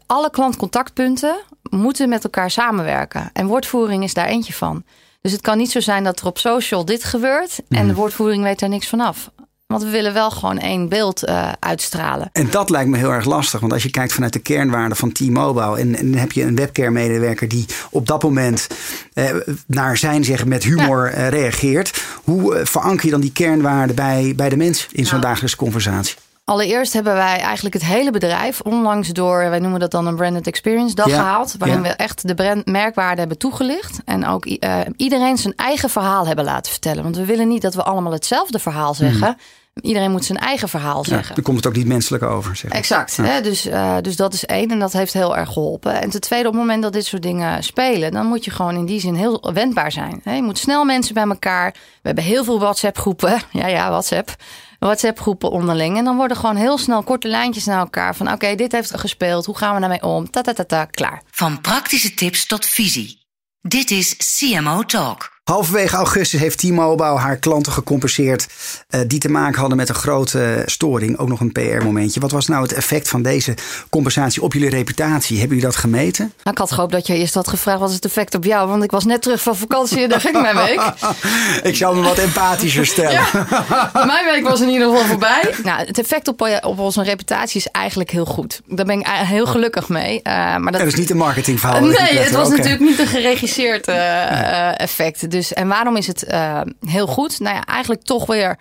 Alle 0.07 0.31
klantcontactpunten 0.31 1.41
moeten 1.71 2.09
met 2.09 2.25
elkaar 2.25 2.51
samenwerken. 2.51 3.31
En 3.33 3.47
woordvoering 3.47 4.05
is 4.05 4.15
daar 4.15 4.27
eentje 4.27 4.53
van. 4.53 4.85
Dus 5.21 5.33
het 5.33 5.41
kan 5.41 5.59
niet 5.59 5.71
zo 5.71 5.81
zijn 5.81 6.05
dat 6.05 6.21
er 6.21 6.27
op 6.27 6.39
social 6.39 6.85
dit 6.85 7.05
gebeurt 7.05 7.59
en 7.69 7.79
Mhm. 7.79 7.87
de 7.87 7.95
woordvoering 7.95 8.43
weet 8.43 8.61
er 8.63 8.69
niks 8.69 8.89
vanaf. 8.89 9.31
Want 9.67 9.83
we 9.83 9.89
willen 9.91 10.13
wel 10.13 10.31
gewoon 10.31 10.59
één 10.59 10.89
beeld 10.89 11.23
eh, 11.25 11.53
uitstralen. 11.59 12.29
En 12.33 12.51
dat 12.51 12.71
lijkt 12.71 12.91
me 12.91 12.97
heel 12.97 13.11
erg 13.13 13.25
lastig. 13.25 13.61
Want 13.61 13.73
als 13.73 13.83
je 13.83 13.91
kijkt 13.91 14.13
vanuit 14.13 14.33
de 14.33 14.39
kernwaarden 14.39 14.97
van 14.97 15.13
T-Mobile. 15.13 15.79
En, 15.79 16.15
heb 16.15 16.33
je 16.33 16.43
een 16.43 16.55
webcare-medewerker 16.55 17.49
die 17.49 17.67
op 17.91 18.07
dat 18.07 18.23
moment 18.23 18.67
eh, 19.13 19.31
naar 19.67 19.97
zijn 19.97 20.25
zeggen 20.25 20.49
met 20.49 20.63
humor 20.63 21.13
eh, 21.13 21.29
reageert. 21.29 22.03
Hoe 22.25 22.61
veranker 22.65 23.05
je 23.05 23.11
dan 23.11 23.21
die 23.21 23.33
kernwaarden 23.33 23.97
bij, 23.97 24.33
bij 24.37 24.49
de 24.49 24.57
mens 24.57 24.87
in 24.93 25.07
zo'n 25.07 25.21
dagelijkse 25.21 25.57
conversatie? 25.57 26.15
Allereerst 26.49 26.93
hebben 26.93 27.15
wij 27.15 27.39
eigenlijk 27.41 27.75
het 27.75 27.85
hele 27.85 28.11
bedrijf 28.11 28.61
onlangs 28.61 29.09
door, 29.09 29.39
wij 29.51 29.59
noemen 29.59 29.81
dat 29.81 29.91
dan 29.91 30.07
een 30.07 30.17
branded 30.17 30.47
experience 30.47 30.95
dag 30.95 31.09
Ja, 31.09 31.19
gehaald. 31.19 31.55
Waarin 31.59 31.77
ja. 31.77 31.83
we 31.83 31.89
echt 31.89 32.29
de 32.29 32.35
brand, 32.35 32.67
merkwaarde 32.67 33.21
hebben 33.21 33.39
toegelicht. 33.39 33.99
En 34.05 34.27
ook 34.27 34.47
eh, 34.47 34.81
iedereen 34.97 35.37
zijn 35.39 35.55
eigen 35.57 35.91
verhaal 35.91 36.27
hebben 36.27 36.45
laten 36.45 36.73
vertellen. 36.73 37.03
Want 37.03 37.17
we 37.17 37.25
willen 37.25 37.49
niet 37.49 37.63
dat 37.63 37.75
we 37.75 37.83
allemaal 37.83 38.13
hetzelfde 38.13 38.59
verhaal 38.59 38.95
zeggen. 38.95 39.37
Iedereen 39.81 40.11
moet 40.11 40.25
zijn 40.25 40.39
eigen 40.39 40.69
verhaal 40.69 41.01
Mhm. 41.01 41.11
Ja, 41.11 41.17
zeggen. 41.17 41.35
dan 41.35 41.45
komt 41.45 41.57
het 41.57 41.67
ook 41.67 41.77
niet 41.77 41.87
menselijk 41.87 42.23
over. 42.23 42.57
Zeg 42.57 42.71
maar. 42.71 42.79
Exact. 42.79 43.17
Hè? 43.17 43.41
Dus, 43.41 43.67
eh, 43.67 43.97
dus 44.03 44.17
dat 44.17 44.35
is 44.35 44.47
één 44.47 44.71
en 44.71 44.79
dat 44.79 44.93
heeft 44.93 45.13
heel 45.13 45.37
erg 45.37 45.53
geholpen. 45.53 46.01
En 46.03 46.11
ten 46.11 46.21
tweede, 46.21 46.47
op 46.49 46.53
het 46.53 46.63
moment 46.63 46.83
dat 46.83 46.93
dit 46.93 47.07
soort 47.07 47.23
dingen 47.23 47.65
spelen, 47.65 48.13
dan 48.13 48.27
moet 48.27 48.45
je 48.45 48.51
gewoon 48.51 48.75
in 48.77 48.87
die 48.87 49.01
zin 49.01 49.15
heel 49.15 49.51
wendbaar 49.55 49.93
zijn. 49.93 50.21
Hè? 50.25 50.35
Je 50.35 50.43
moet 50.43 50.59
snel 50.59 50.85
mensen 50.85 51.15
bij 51.15 51.25
elkaar. 51.29 51.73
We 51.73 51.79
hebben 52.03 52.25
heel 52.25 52.45
veel 52.45 52.59
WhatsApp-groepen. 52.61 53.41
Ja, 53.53 53.67
ja, 53.67 53.89
WhatsApp. 53.91 54.31
WhatsApp-groepen 54.79 55.51
onderling. 55.51 55.97
En 55.97 56.05
dan 56.05 56.17
worden 56.17 56.37
gewoon 56.37 56.57
heel 56.57 56.79
snel 56.79 57.03
korte 57.03 57.29
lijntjes 57.29 57.65
naar 57.65 57.79
elkaar. 57.79 58.17
Van 58.17 58.33
oké, 58.33 58.55
dit 58.55 58.73
heeft 58.73 58.99
gespeeld. 59.01 59.47
Hoe 59.47 59.57
gaan 59.57 59.75
we 59.75 59.81
daarmee 59.81 60.03
om? 60.03 60.31
Ta 60.31 60.41
ta 60.41 60.53
ta 60.53 60.65
ta, 60.65 60.85
klaar. 60.85 61.23
Van 61.31 61.61
praktische 61.61 62.15
tips 62.15 62.47
tot 62.47 62.67
visie. 62.67 63.27
Dit 63.61 63.91
is 63.91 64.17
CMO 64.39 64.83
Talk. 64.83 65.38
Halverwege 65.49 65.97
augustus 65.97 66.41
heeft 66.41 66.59
T-Mobile 66.59 67.19
haar 67.19 67.37
klanten 67.37 67.73
gecompenseerd 67.73 68.47
eh, 68.89 69.01
die 69.07 69.19
te 69.19 69.29
maken 69.29 69.59
hadden 69.61 69.77
met 69.77 69.89
een 69.89 69.95
grote 69.95 70.63
storing. 70.67 71.19
Ook 71.19 71.29
nog 71.29 71.41
een 71.41 71.53
PR-momentje. 71.53 72.21
Wat 72.21 72.31
was 72.31 72.47
nou 72.47 72.63
het 72.63 72.73
effect 72.73 73.09
van 73.09 73.23
deze 73.23 73.55
compensatie 73.91 74.43
op 74.43 74.53
jullie 74.53 74.69
reputatie? 74.69 75.39
Hebben 75.39 75.57
jullie 75.57 75.73
dat 75.73 75.81
gemeten? 75.81 76.25
Nou, 76.25 76.51
ik 76.51 76.59
had 76.59 76.73
gehoopt 76.73 76.93
dat 76.93 77.07
je 77.07 77.15
eerst 77.15 77.35
had 77.35 77.49
gevraagd 77.49 77.81
wat 77.81 77.89
is 77.89 77.95
het 77.95 78.05
effect 78.05 78.35
op 78.35 78.45
jou. 78.45 78.69
Want 78.69 78.83
ik 78.83 78.91
was 78.91 79.05
net 79.05 79.23
terug 79.23 79.43
van 79.43 79.57
vakantie 79.57 80.03
en 80.03 80.09
daar 80.09 80.21
ging 80.21 80.41
mijn 80.41 80.57
week. 80.57 80.81
Ik 81.71 81.77
zou 81.77 81.97
me 81.97 82.03
wat 82.03 82.19
empathischer 82.19 82.87
stellen. 82.87 83.23
Mijn 84.13 84.25
week 84.33 84.49
was 84.49 84.61
in 84.61 84.69
ieder 84.69 84.89
geval 84.89 85.05
voorbij. 85.05 85.55
Nou, 85.65 85.87
het 85.87 85.99
effect 85.99 86.29
op, 86.29 86.61
op 86.61 86.79
onze 86.79 87.03
reputatie 87.03 87.61
is 87.61 87.67
eigenlijk 87.67 88.11
heel 88.11 88.25
goed. 88.25 88.61
Daar 88.67 88.87
ben 88.87 89.01
ik 89.01 89.07
heel 89.07 89.47
gelukkig 89.47 89.89
mee. 89.89 90.23
Eh, 90.23 90.33
maar 90.33 90.73
dat, 90.73 90.81
Dat 90.81 90.87
is 90.87 90.95
niet 90.95 91.11
een 91.11 91.17
marketingverhaal. 91.17 91.81
Nee, 91.81 92.19
het 92.19 92.31
was 92.31 92.49
natuurlijk 92.49 92.81
niet 92.81 92.99
een 92.99 93.07
geregisseerd 93.07 93.87
eh, 93.87 94.69
eh, 94.69 94.81
effect. 94.81 95.31
Dus, 95.31 95.38
en 95.53 95.69
waarom 95.69 95.97
is 95.97 96.07
het 96.07 96.25
eh, 96.25 96.61
heel 96.87 97.07
goed? 97.07 97.41
Nou 97.41 97.55
ja, 97.57 97.65
eigenlijk 97.65 98.03
toch 98.03 98.27
weer. 98.27 98.59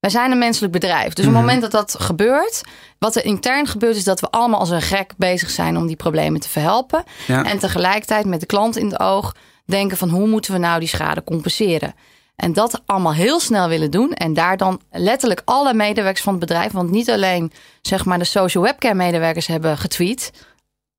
Wij 0.00 0.10
zijn 0.10 0.30
een 0.30 0.38
menselijk 0.38 0.72
bedrijf. 0.72 1.12
Dus 1.12 1.24
op 1.26 1.30
Mhm. 1.32 1.40
het 1.40 1.44
moment 1.52 1.62
dat 1.62 1.70
dat 1.70 2.02
gebeurt, 2.02 2.60
wat 2.98 3.16
er 3.16 3.24
intern 3.24 3.66
gebeurt, 3.66 3.96
is 3.96 4.04
dat 4.04 4.20
we 4.20 4.30
allemaal 4.30 4.58
als 4.60 4.70
een 4.70 4.82
gek 4.82 5.12
bezig 5.16 5.50
zijn 5.50 5.76
om 5.76 5.86
die 5.86 5.96
problemen 5.96 6.40
te 6.40 6.48
verhelpen. 6.48 7.04
Ja. 7.26 7.44
En 7.44 7.58
tegelijkertijd 7.58 8.26
met 8.26 8.40
de 8.40 8.46
klant 8.46 8.76
in 8.76 8.86
het 8.86 9.00
oog 9.00 9.34
denken 9.66 9.96
van 9.96 10.08
hoe 10.08 10.26
moeten 10.28 10.52
we 10.52 10.58
nou 10.58 10.78
die 10.78 10.88
schade 10.88 11.24
compenseren. 11.24 11.94
En 12.36 12.52
dat 12.52 12.82
allemaal 12.86 13.14
heel 13.14 13.40
snel 13.40 13.68
willen 13.68 13.90
doen. 13.90 14.12
En 14.12 14.34
daar 14.34 14.56
dan 14.56 14.80
letterlijk 14.90 15.42
alle 15.44 15.74
medewerkers 15.74 16.22
van 16.24 16.32
het 16.32 16.40
bedrijf. 16.46 16.72
Want 16.72 16.90
niet 16.90 17.10
alleen 17.10 17.52
zeg 17.82 18.04
maar 18.04 18.18
de 18.18 18.24
social 18.24 18.64
webcam 18.64 18.96
medewerkers 18.96 19.46
hebben 19.46 19.78
getweet. 19.78 20.30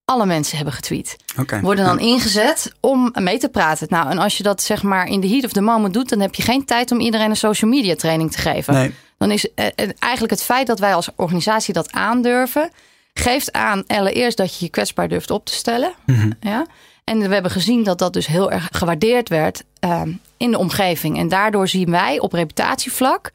Alle 0.06 0.26
mensen 0.26 0.56
hebben 0.56 0.74
getweet 0.74 1.16
worden 1.62 1.86
dan 1.86 2.00
ingezet 2.00 2.74
om 2.80 3.14
mee 3.20 3.38
te 3.38 3.50
praten. 3.50 3.88
Nou, 3.90 4.10
en 4.10 4.18
als 4.18 4.38
je 4.38 4.44
dat 4.44 4.62
zeg 4.62 4.84
maar 4.84 5.08
in 5.08 5.20
de 5.20 5.28
heat 5.28 5.44
of 5.44 5.52
the 5.52 5.62
moment 5.62 5.94
doet, 5.94 6.10
dan 6.10 6.20
heb 6.20 6.36
je 6.36 6.42
geen 6.42 6.66
tijd 6.66 6.92
om 6.92 7.00
iedereen 7.00 7.30
een 7.30 7.36
social 7.36 7.72
media 7.72 7.96
training 7.96 8.32
te 8.32 8.38
geven. 8.38 8.74
Nee. 8.74 8.94
Dan 9.18 9.32
is 9.32 9.54
eh, 9.54 9.66
eh, 9.66 9.90
eigenlijk 10.00 10.34
het 10.34 10.44
feit 10.44 10.68
dat 10.68 10.80
wij 10.80 10.96
als 10.96 11.10
organisatie 11.16 11.74
dat 11.74 11.92
aandurven, 11.92 12.70
geeft 13.14 13.52
aan 13.52 13.84
allereerst 13.88 14.38
dat 14.38 14.58
je 14.58 14.66
je 14.66 14.72
kwetsbaar 14.72 15.08
durft 15.08 15.32
op 15.32 15.46
te 15.46 15.54
stellen. 15.54 15.94
Ja. 16.40 16.66
En 17.04 17.20
we 17.20 17.34
hebben 17.34 17.52
gezien 17.52 17.84
dat 17.84 18.00
dat 18.00 18.14
dus 18.14 18.28
heel 18.28 18.52
erg 18.52 18.70
gewaardeerd 18.72 19.30
werd 19.30 19.64
ehm, 19.80 20.12
in 20.38 20.52
de 20.52 20.58
omgeving. 20.58 21.18
En 21.18 21.28
daardoor 21.28 21.68
zien 21.68 21.92
wij 21.92 22.20
op 22.20 22.34
reputatievlak 22.34 23.32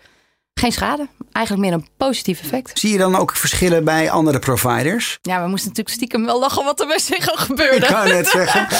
geen 0.58 0.72
schade. 0.72 1.08
Eigenlijk 1.32 1.66
meer 1.68 1.74
een 1.78 1.86
positief 1.96 2.40
effect. 2.40 2.78
Zie 2.78 2.92
je 2.92 2.98
dan 2.98 3.16
ook 3.16 3.36
verschillen 3.36 3.84
bij 3.84 4.10
andere 4.10 4.38
providers? 4.38 5.18
Ja, 5.22 5.42
we 5.42 5.48
moesten 5.48 5.68
natuurlijk 5.68 5.96
stiekem 5.96 6.24
wel 6.24 6.40
lachen 6.40 6.64
wat 6.64 6.80
er 6.80 6.86
bij 6.86 6.98
zich 6.98 7.28
al 7.28 7.34
Ik 7.34 7.38
gebeurde. 7.40 7.86
kan 7.86 8.08
net 8.08 8.28
zeggen. 8.28 8.66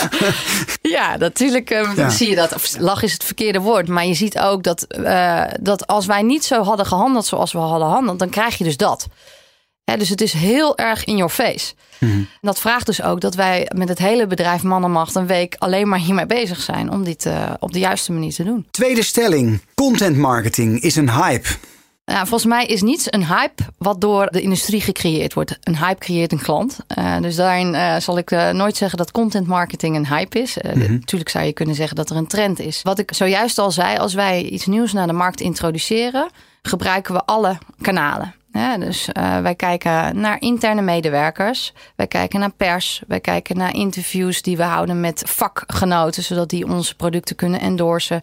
Ja, 0.83 1.17
natuurlijk 1.17 1.71
eh, 1.71 1.91
Ja. 1.97 2.09
zie 2.11 2.29
je 2.29 2.35
dat. 2.37 2.55
Of 2.55 2.79
lach 2.79 3.03
is 3.03 3.13
het 3.13 3.25
verkeerde 3.25 3.61
woord. 3.61 3.89
Maar 3.89 4.07
je 4.07 4.15
ziet 4.15 4.39
ook 4.39 4.63
dat, 4.63 4.83
eh, 4.83 5.43
dat 5.61 5.87
als 5.87 6.07
wij 6.07 6.23
niet 6.23 6.45
zo 6.45 6.63
hadden 6.63 6.87
gehandeld 6.87 7.27
zoals 7.27 7.53
we 7.53 7.59
hadden 7.59 7.89
gehandeld, 7.89 8.19
dan 8.19 8.29
krijg 8.31 8.59
je 8.59 8.65
dus 8.65 8.77
dat. 8.77 9.07
Dus 9.97 10.09
het 10.09 10.21
is 10.21 10.33
heel 10.33 10.79
erg 10.79 11.05
in 11.05 11.17
your 11.17 11.33
face. 11.33 11.75
Mhm. 11.99 12.23
Dat 12.41 12.61
vraagt 12.61 12.87
dus 12.87 13.03
ook 13.03 13.21
dat 13.21 13.35
wij 13.35 13.71
met 13.75 13.89
het 13.89 13.99
hele 13.99 14.27
bedrijf 14.27 14.63
Mannenmacht 14.63 15.15
een 15.15 15.27
week 15.27 15.57
alleen 15.59 15.89
maar 15.89 15.99
hiermee 15.99 16.27
bezig 16.27 16.61
zijn 16.61 16.91
om 16.91 17.05
dit 17.05 17.27
uh, 17.27 17.51
op 17.59 17.73
de 17.73 17.79
juiste 17.79 18.13
manier 18.13 18.35
te 18.35 18.45
doen. 18.45 18.67
Tweede 18.71 19.03
stelling: 19.03 19.61
content 19.75 20.17
marketing 20.17 20.81
is 20.81 20.97
een 20.97 21.11
hype. 21.11 21.49
Nou, 22.05 22.27
volgens 22.27 22.51
mij 22.51 22.67
is 22.67 22.83
niets 22.83 23.07
een 23.11 23.27
hype 23.27 23.63
wat 23.79 24.01
door 24.01 24.27
de 24.27 24.41
industrie 24.41 24.81
gecreëerd 24.81 25.35
wordt. 25.35 25.59
Een 25.63 25.77
hype 25.77 25.99
creëert 25.99 26.33
een 26.33 26.43
klant. 26.43 26.77
Uh, 26.99 27.21
dus 27.21 27.37
daarin 27.37 27.75
uh, 27.75 27.97
zal 27.97 28.19
ik 28.19 28.31
uh, 28.31 28.51
nooit 28.51 28.77
zeggen 28.77 28.99
dat 28.99 29.11
content 29.11 29.47
marketing 29.47 29.97
een 29.97 30.07
hype 30.07 30.39
is. 30.39 30.57
Mm 30.63 30.83
-hmm. 30.83 30.93
Natuurlijk 30.93 31.31
zou 31.31 31.45
je 31.45 31.53
kunnen 31.53 31.75
zeggen 31.75 31.97
dat 31.97 32.11
er 32.11 32.17
een 32.17 32.27
trend 32.27 32.59
is. 32.59 32.83
Wat 32.83 32.99
ik 32.99 33.15
zojuist 33.15 33.59
al 33.59 33.71
zei, 33.71 33.99
als 33.99 34.15
wij 34.15 34.43
iets 34.43 34.67
nieuws 34.67 34.93
naar 34.93 35.07
de 35.07 35.13
markt 35.13 35.41
introduceren, 35.41 36.31
gebruiken 36.63 37.15
we 37.15 37.25
alle 37.25 37.59
kanalen. 37.81 38.35
Ja, 38.53 38.79
dus 38.79 39.09
uh, 39.13 39.41
wij 39.41 39.55
kijken 39.55 40.21
naar 40.21 40.41
interne 40.41 40.83
medewerkers, 40.83 41.73
wij 41.97 42.07
kijken 42.07 42.41
naar 42.41 42.53
pers, 42.53 43.03
wij 43.07 43.21
kijken 43.21 43.57
naar 43.57 43.75
interviews 43.75 44.43
die 44.43 44.57
we 44.57 44.63
houden 44.63 45.01
met 45.01 45.23
vakgenoten, 45.27 46.23
zodat 46.23 46.51
die 46.51 46.67
onze 46.67 46.97
producten 46.97 47.37
kunnen 47.37 47.61
endorsen. 47.61 48.23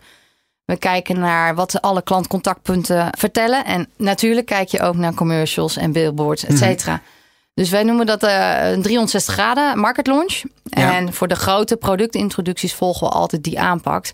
We 0.65 0.77
kijken 0.77 1.19
naar 1.19 1.55
wat 1.55 1.81
alle 1.81 2.01
klantcontactpunten 2.01 3.07
vertellen. 3.17 3.65
En 3.65 3.89
natuurlijk 3.97 4.45
kijk 4.45 4.67
je 4.67 4.81
ook 4.81 4.95
naar 4.95 5.13
commercials 5.13 5.77
en 5.77 5.91
billboards, 5.91 6.45
et 6.45 6.57
cetera. 6.57 6.91
Mm 6.91 6.97
-hmm. 6.97 7.13
Dus 7.53 7.69
wij 7.69 7.83
noemen 7.83 8.05
dat 8.05 8.23
uh, 8.23 8.71
een 8.71 8.81
360 8.81 9.33
graden 9.33 9.79
market 9.79 10.07
launch. 10.07 10.41
Ja. 10.63 10.95
En 10.95 11.13
voor 11.13 11.27
de 11.27 11.35
grote 11.35 11.77
productintroducties 11.77 12.73
volgen 12.73 13.07
we 13.07 13.13
altijd 13.13 13.43
die 13.43 13.59
aanpak. 13.59 14.11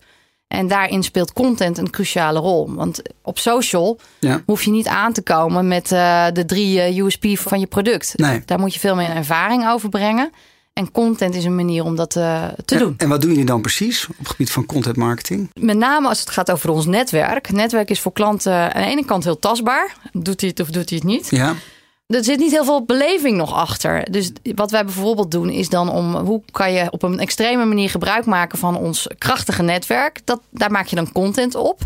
En 0.52 0.68
daarin 0.68 1.04
speelt 1.04 1.34
content 1.34 1.78
een 1.78 1.90
cruciale 1.90 2.40
rol. 2.40 2.74
Want 2.74 3.02
op 3.22 3.40
social 3.40 4.00
ja. 4.20 4.42
hoef 4.46 4.64
je 4.64 4.72
niet 4.72 4.88
aan 4.88 5.14
te 5.14 5.22
komen 5.22 5.68
met 5.68 5.92
uh, 5.92 6.26
de 6.34 6.46
drie 6.46 6.94
uh, 6.94 7.06
USP 7.06 7.26
van 7.34 7.60
je 7.60 7.68
product. 7.68 8.14
Nee. 8.16 8.42
Daar 8.46 8.60
moet 8.60 8.74
je 8.74 8.80
veel 8.80 8.96
meer 8.96 9.10
ervaring 9.10 9.68
over 9.68 9.90
brengen. 9.90 10.32
En 10.74 10.92
content 10.92 11.36
is 11.36 11.46
een 11.46 11.56
manier 11.56 11.84
om 11.84 11.96
dat 11.96 12.16
uh, 12.16 12.48
te 12.66 12.76
en, 12.76 12.82
doen. 12.82 12.94
En 12.98 13.10
wat 13.10 13.22
doen 13.22 13.30
jullie 13.30 13.46
dan 13.46 13.62
precies 13.62 14.08
op 14.08 14.18
het 14.18 14.30
gebied 14.30 14.52
van 14.52 14.66
content 14.66 14.96
marketing? 14.96 15.50
Met 15.60 15.78
name 15.78 16.08
als 16.08 16.20
het 16.20 16.30
gaat 16.30 16.52
over 16.52 16.70
ons 16.70 16.86
netwerk. 16.86 17.52
Netwerk 17.52 17.90
is 17.90 18.00
voor 18.00 18.14
klanten 18.14 18.74
aan 18.74 18.82
de 18.82 18.88
ene 18.88 19.06
kant 19.06 19.24
heel 19.24 19.40
tastbaar. 19.40 19.96
Doet 20.12 20.42
hij 20.42 20.50
het 20.50 20.60
of 20.60 20.70
doet 20.70 20.90
hij 20.90 20.98
het 20.98 21.08
niet? 21.08 21.30
Ja. 21.30 21.56
Er 22.12 22.24
zit 22.24 22.40
niet 22.40 22.52
heel 22.52 22.66
veel 22.66 22.86
beleving 22.86 23.38
nog 23.38 23.54
achter. 23.54 24.12
Dus 24.12 24.32
wat 24.56 24.72
wij 24.72 24.86
bijvoorbeeld 24.86 25.32
doen 25.32 25.50
is 25.50 25.70
dan 25.70 25.90
om 25.90 26.16
hoe 26.16 26.42
kan 26.52 26.74
je 26.74 26.92
op 26.92 27.04
een 27.04 27.20
extreme 27.20 27.66
manier 27.66 27.90
gebruik 27.90 28.26
maken 28.26 28.58
van 28.58 28.78
ons 28.78 29.08
krachtige 29.18 29.64
netwerk. 29.64 30.26
Dat, 30.26 30.42
daar 30.50 30.72
maak 30.72 30.88
je 30.88 30.96
dan 30.96 31.12
content 31.12 31.56
op. 31.56 31.80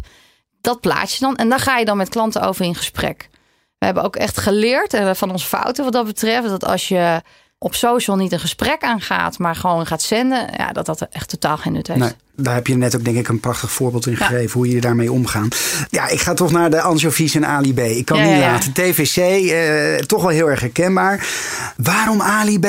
Dat 0.62 0.80
plaats 0.80 1.14
je 1.14 1.26
dan 1.26 1.36
en 1.36 1.50
daar 1.50 1.60
ga 1.60 1.78
je 1.78 1.86
dan 1.86 1.98
met 1.98 2.10
klanten 2.10 2.42
over 2.42 2.66
in 2.66 2.76
gesprek. 2.76 3.30
We 3.78 3.86
hebben 3.86 4.04
ook 4.04 4.16
echt 4.16 4.38
geleerd 4.38 5.02
van 5.18 5.32
onze 5.32 5.48
fouten 5.48 5.84
wat 5.84 5.94
dat 5.94 6.06
betreft. 6.06 6.50
Dat 6.50 6.66
als 6.66 6.88
je 6.88 7.22
op 7.66 7.76
social 7.76 8.16
niet 8.16 8.32
een 8.32 8.40
gesprek 8.40 8.84
aangaat, 8.84 9.38
maar 9.38 9.56
gewoon 9.56 9.86
gaat 9.86 10.02
zenden, 10.02 10.48
ja, 10.58 10.72
dat 10.72 10.86
dat 10.86 11.08
echt 11.12 11.30
totaal 11.30 11.58
geen 11.58 11.74
nut 11.74 11.88
heeft. 11.88 12.00
Nee, 12.00 12.12
daar 12.36 12.54
heb 12.54 12.68
je 12.68 12.76
net 12.76 12.96
ook 12.96 13.04
denk 13.04 13.18
ik 13.18 13.28
een 13.28 13.40
prachtig 13.40 13.72
voorbeeld 13.72 14.08
in 14.08 14.16
gegeven 14.16 14.52
hoe 14.52 14.66
jullie 14.66 14.82
daarmee 14.82 15.12
omgaan. 15.12 15.48
Ja, 15.90 16.08
ik 16.08 16.20
ga 16.20 16.34
toch 16.34 16.52
naar 16.52 16.70
de 16.70 16.82
anchovies 16.82 17.36
en 17.36 17.46
Ali 17.46 17.74
B. 17.74 17.80
Ik 17.80 18.06
kan 18.06 18.18
Ja, 18.18 18.24
niet 18.24 18.42
ja, 18.42 18.52
laten. 18.52 18.74
TVC, 18.74 19.18
eh, 19.18 20.06
toch 20.06 20.22
wel 20.22 20.32
heel 20.32 20.50
erg 20.50 20.60
herkenbaar. 20.60 21.28
Waarom 21.78 22.22
Ali 22.22 22.60
B? 22.60 22.66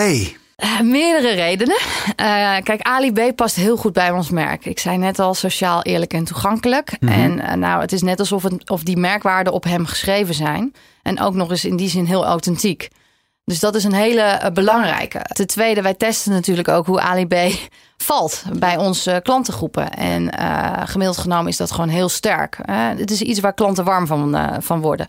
Eh, 0.56 0.80
meerdere 0.80 1.34
redenen. 1.34 1.78
Eh, 2.16 2.56
kijk, 2.62 2.80
Ali 2.82 3.12
B 3.12 3.36
past 3.36 3.56
heel 3.56 3.76
goed 3.76 3.92
bij 3.92 4.10
ons 4.10 4.30
merk. 4.30 4.64
Ik 4.64 4.78
zei 4.78 4.96
net 4.96 5.18
al 5.18 5.34
sociaal, 5.34 5.82
eerlijk 5.82 6.12
en 6.12 6.24
toegankelijk. 6.24 6.90
En 7.00 7.40
eh, 7.40 7.54
nou, 7.54 7.80
het 7.80 7.92
is 7.92 8.02
net 8.02 8.18
alsof 8.18 8.42
het, 8.42 8.70
of 8.70 8.82
die 8.82 8.96
merkwaarden 8.96 9.52
op 9.52 9.64
hem 9.64 9.86
geschreven 9.86 10.34
zijn. 10.34 10.74
En 11.02 11.20
ook 11.20 11.34
nog 11.34 11.50
eens 11.50 11.64
in 11.64 11.76
die 11.76 11.88
zin 11.88 12.04
heel 12.04 12.24
authentiek. 12.26 12.88
Dus 13.46 13.60
dat 13.60 13.74
is 13.74 13.84
een 13.84 13.92
hele 13.92 14.20
eh, 14.20 14.50
belangrijke. 14.50 15.20
Ten 15.22 15.46
tweede, 15.46 15.82
wij 15.82 15.94
testen 15.94 16.32
natuurlijk 16.32 16.68
ook 16.68 16.86
hoe 16.86 17.00
Ali 17.00 17.26
B 17.26 17.34
valt 17.96 18.42
bij 18.58 18.76
onze 18.76 19.20
klantengroepen. 19.22 19.90
En 19.92 20.30
eh, 20.30 20.82
gemiddeld 20.84 21.18
genomen 21.18 21.48
is 21.48 21.56
dat 21.56 21.72
gewoon 21.72 21.88
heel 21.88 22.08
sterk. 22.08 22.58
Eh, 22.58 22.88
het 22.96 23.10
is 23.10 23.22
iets 23.22 23.40
waar 23.40 23.54
klanten 23.54 23.84
warm 23.84 24.06
van, 24.06 24.34
eh, 24.34 24.56
van 24.60 24.80
worden. 24.80 25.08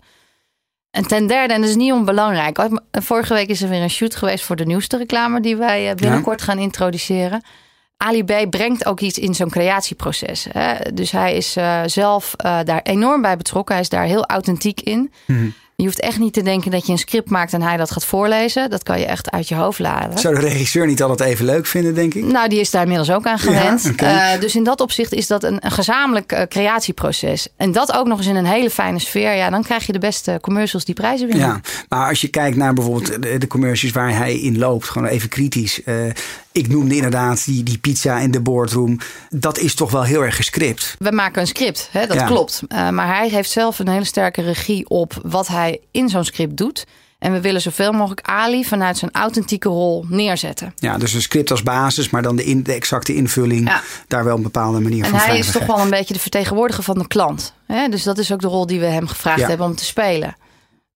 En 0.90 1.06
ten 1.06 1.26
derde, 1.26 1.54
en 1.54 1.60
dat 1.60 1.70
is 1.70 1.76
niet 1.76 1.92
onbelangrijk. 1.92 2.68
Vorige 2.90 3.34
week 3.34 3.48
is 3.48 3.62
er 3.62 3.68
weer 3.68 3.82
een 3.82 3.90
shoot 3.90 4.16
geweest 4.16 4.44
voor 4.44 4.56
de 4.56 4.66
nieuwste 4.66 4.96
reclame 4.96 5.40
die 5.40 5.56
wij 5.56 5.90
eh, 5.90 5.94
binnenkort 5.94 6.42
gaan 6.42 6.58
introduceren. 6.58 7.42
Ali 7.96 8.24
B 8.24 8.50
brengt 8.50 8.86
ook 8.86 9.00
iets 9.00 9.18
in 9.18 9.34
zo'n 9.34 9.50
creatieproces. 9.50 10.46
Hè? 10.52 10.92
Dus 10.94 11.10
hij 11.10 11.36
is 11.36 11.56
eh, 11.56 11.80
zelf 11.86 12.34
eh, 12.36 12.58
daar 12.64 12.80
enorm 12.82 13.22
bij 13.22 13.36
betrokken. 13.36 13.74
Hij 13.74 13.82
is 13.82 13.88
daar 13.88 14.04
heel 14.04 14.26
authentiek 14.26 14.80
in. 14.80 15.12
Je 15.82 15.84
hoeft 15.84 16.00
echt 16.00 16.18
niet 16.18 16.32
te 16.32 16.42
denken 16.42 16.70
dat 16.70 16.86
je 16.86 16.92
een 16.92 16.98
script 16.98 17.30
maakt 17.30 17.52
en 17.52 17.62
hij 17.62 17.76
dat 17.76 17.90
gaat 17.90 18.04
voorlezen. 18.04 18.70
Dat 18.70 18.82
kan 18.82 18.98
je 18.98 19.06
echt 19.06 19.30
uit 19.30 19.48
je 19.48 19.54
hoofd 19.54 19.78
laden. 19.78 20.18
Zou 20.18 20.34
de 20.34 20.40
regisseur 20.40 20.86
niet 20.86 21.02
altijd 21.02 21.30
even 21.30 21.44
leuk 21.44 21.66
vinden, 21.66 21.94
denk 21.94 22.14
ik? 22.14 22.24
Nou, 22.24 22.48
die 22.48 22.60
is 22.60 22.70
daar 22.70 22.82
inmiddels 22.82 23.10
ook 23.10 23.26
aan 23.26 23.38
gewend. 23.38 23.92
Ja. 23.96 24.32
Eh, 24.32 24.40
dus 24.40 24.56
in 24.56 24.64
dat 24.64 24.80
opzicht 24.80 25.12
is 25.12 25.26
dat 25.26 25.44
een, 25.44 25.56
een 25.60 25.70
gezamenlijk 25.70 26.32
eh, 26.32 26.42
creatieproces. 26.48 27.48
En 27.56 27.72
dat 27.72 27.92
ook 27.92 28.06
nog 28.06 28.18
eens 28.18 28.26
in 28.26 28.36
een 28.36 28.46
hele 28.46 28.70
fijne 28.70 28.98
sfeer. 28.98 29.34
Ja, 29.34 29.50
dan 29.50 29.62
krijg 29.62 29.86
je 29.86 29.92
de 29.92 29.98
beste 29.98 30.38
commercials 30.40 30.84
die 30.84 30.94
prijzen 30.94 31.26
winnen. 31.26 31.46
Ja, 31.46 31.60
maar 31.88 32.08
als 32.08 32.20
je 32.20 32.28
kijkt 32.28 32.56
naar 32.56 32.72
bijvoorbeeld 32.72 33.22
de, 33.22 33.38
de 33.38 33.46
commercials 33.46 33.94
waar 33.94 34.16
hij 34.16 34.38
in 34.38 34.58
loopt, 34.58 34.88
gewoon 34.88 35.08
even 35.08 35.28
kritisch. 35.28 35.82
Eh, 35.82 35.94
ik 36.58 36.68
noemde 36.68 36.94
inderdaad 36.94 37.44
die, 37.44 37.62
die 37.62 37.78
pizza 37.78 38.18
in 38.18 38.30
de 38.30 38.40
boardroom. 38.40 38.98
Dat 39.28 39.58
is 39.58 39.74
toch 39.74 39.90
wel 39.90 40.02
heel 40.02 40.22
erg 40.24 40.36
gescript. 40.36 40.94
We 40.98 41.10
maken 41.12 41.40
een 41.40 41.46
script, 41.46 41.88
hè, 41.92 42.06
dat 42.06 42.16
Ja. 42.16 42.26
klopt. 42.26 42.62
Eh, 42.68 42.88
maar 42.88 43.06
hij 43.16 43.28
heeft 43.28 43.50
zelf 43.50 43.78
een 43.78 43.88
hele 43.88 44.04
sterke 44.04 44.42
regie 44.42 44.88
op 44.88 45.20
wat 45.22 45.48
hij 45.48 45.80
in 45.90 46.08
zo'n 46.08 46.24
script 46.24 46.56
doet. 46.56 46.86
En 47.18 47.32
we 47.32 47.40
willen 47.40 47.60
zoveel 47.60 47.92
mogelijk 47.92 48.20
Ali 48.28 48.64
vanuit 48.64 48.98
zijn 48.98 49.10
authentieke 49.12 49.68
rol 49.68 50.04
neerzetten. 50.08 50.72
Ja, 50.76 50.98
dus 50.98 51.12
een 51.14 51.22
script 51.22 51.50
als 51.50 51.62
basis, 51.62 52.10
maar 52.10 52.22
dan 52.22 52.36
de, 52.36 52.44
in, 52.44 52.62
de 52.62 52.72
exacte 52.72 53.14
invulling 53.14 53.68
Ja. 53.68 53.82
daar 54.08 54.24
wel 54.24 54.36
een 54.36 54.42
bepaalde 54.42 54.80
manier 54.80 55.04
En 55.04 55.10
van 55.10 55.18
hij 55.18 55.26
vrij 55.26 55.38
is 55.38 55.50
toch 55.50 55.66
wel 55.66 55.78
een 55.78 55.90
beetje 55.90 56.14
de 56.14 56.20
vertegenwoordiger 56.20 56.84
van 56.84 56.98
de 56.98 57.06
klant. 57.06 57.52
Hè? 57.66 57.88
Dus 57.88 58.02
dat 58.02 58.18
is 58.18 58.32
ook 58.32 58.40
de 58.40 58.46
rol 58.46 58.66
die 58.66 58.80
we 58.80 58.86
hem 58.86 59.06
gevraagd 59.06 59.40
Ja. 59.40 59.46
hebben 59.48 59.66
om 59.66 59.74
te 59.74 59.84
spelen. 59.84 60.36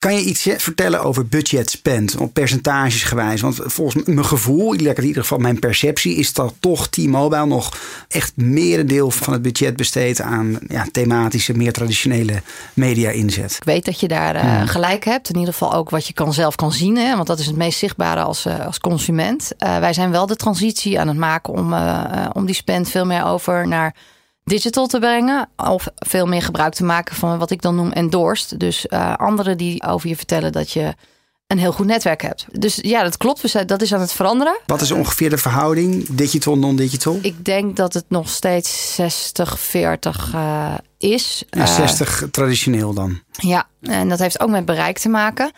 Kan 0.03 0.15
je 0.15 0.25
iets 0.25 0.49
vertellen 0.57 1.03
over 1.03 1.27
budget 1.27 1.71
spend, 1.71 2.17
op 2.17 2.33
percentages 2.33 3.03
gewijs? 3.03 3.41
Want 3.41 3.61
volgens 3.65 4.05
mijn 4.05 4.25
gevoel, 4.25 4.73
in 4.73 5.05
ieder 5.05 5.23
geval 5.23 5.39
mijn 5.39 5.59
perceptie, 5.59 6.17
is 6.17 6.33
dat 6.33 6.55
toch 6.61 6.89
T-Mobile 6.89 7.47
nog 7.47 7.79
echt 8.09 8.33
merendeel 8.37 9.11
van 9.11 9.33
het 9.33 9.43
budget 9.43 9.77
besteedt 9.77 10.21
aan 10.21 10.59
ja, 10.69 10.87
thematische, 10.93 11.57
meer 11.57 11.73
traditionele 11.73 12.43
media 12.75 13.11
inzet. 13.11 13.53
Ik 13.57 13.65
weet 13.65 13.85
dat 13.85 14.01
je 14.01 14.09
daar 14.09 14.35
eh, 14.35 14.69
gelijk 14.69 15.05
hebt. 15.05 15.29
In 15.29 15.39
ieder 15.39 15.53
geval 15.53 15.75
ook 15.75 15.91
wat 15.91 16.07
je 16.07 16.13
kan 16.13 16.33
zelf 16.33 16.55
kan 16.55 16.73
zien. 16.73 16.97
Hè? 16.97 17.15
Want 17.15 17.27
dat 17.27 17.39
is 17.39 17.47
het 17.47 17.57
meest 17.57 17.79
zichtbare 17.79 18.21
als, 18.23 18.45
eh, 18.45 18.67
als 18.67 18.79
consument. 18.79 19.53
Eh, 19.59 19.79
wij 19.79 19.93
zijn 19.93 20.11
wel 20.11 20.27
de 20.27 20.37
transitie 20.37 21.01
aan 21.01 21.09
het 21.09 21.17
maken 21.17 21.53
om, 21.53 21.75
om 22.33 22.47
die 22.47 22.55
spend 22.55 22.89
veel 22.89 23.07
meer 23.07 23.25
over 23.25 23.69
naar 23.69 23.95
digital 24.45 24.87
te 24.87 24.99
brengen. 24.99 25.49
Of 25.57 25.89
veel 25.95 26.27
meer 26.27 26.43
gebruik 26.43 26.75
te 26.75 26.85
maken 26.85 27.17
van 27.17 27.39
wat 27.39 27.51
ik 27.51 27.63
dan 27.63 27.75
noem 27.75 27.93
endorsed. 27.93 28.61
Dus 28.61 28.87
eh, 28.87 29.15
anderen 29.15 29.57
die 29.59 29.83
over 29.83 30.09
je 30.09 30.17
vertellen 30.17 30.53
dat 30.53 30.71
je 30.71 30.95
een 31.47 31.59
heel 31.59 31.73
goed 31.73 31.87
netwerk 31.87 32.23
hebt. 32.23 32.47
Dus 32.53 32.79
ja, 32.83 33.03
dat 33.03 33.17
klopt. 33.17 33.41
We 33.41 33.49
zijn, 33.49 33.67
dat 33.67 33.83
is 33.83 33.95
aan 33.95 34.01
het 34.01 34.13
veranderen. 34.13 34.61
Wat 34.67 34.81
is 34.81 34.91
ongeveer 34.91 35.31
de 35.31 35.39
verhouding 35.39 36.07
digital, 36.11 36.59
non-digital? 36.59 37.19
Ik 37.23 37.45
denk 37.45 37.77
dat 37.77 37.95
het 37.95 38.05
nog 38.09 38.29
steeds 38.29 38.99
60-40 39.01 39.05
eh, 40.35 40.75
is. 40.99 41.45
Ja, 41.51 41.61
Eh, 41.61 41.75
60 41.75 42.25
traditioneel 42.31 42.95
dan. 42.95 43.21
Ja, 43.33 43.67
en 43.81 44.09
dat 44.09 44.19
heeft 44.19 44.41
ook 44.41 44.51
met 44.51 44.65
bereik 44.65 44.99
te 44.99 45.09
maken. 45.09 45.53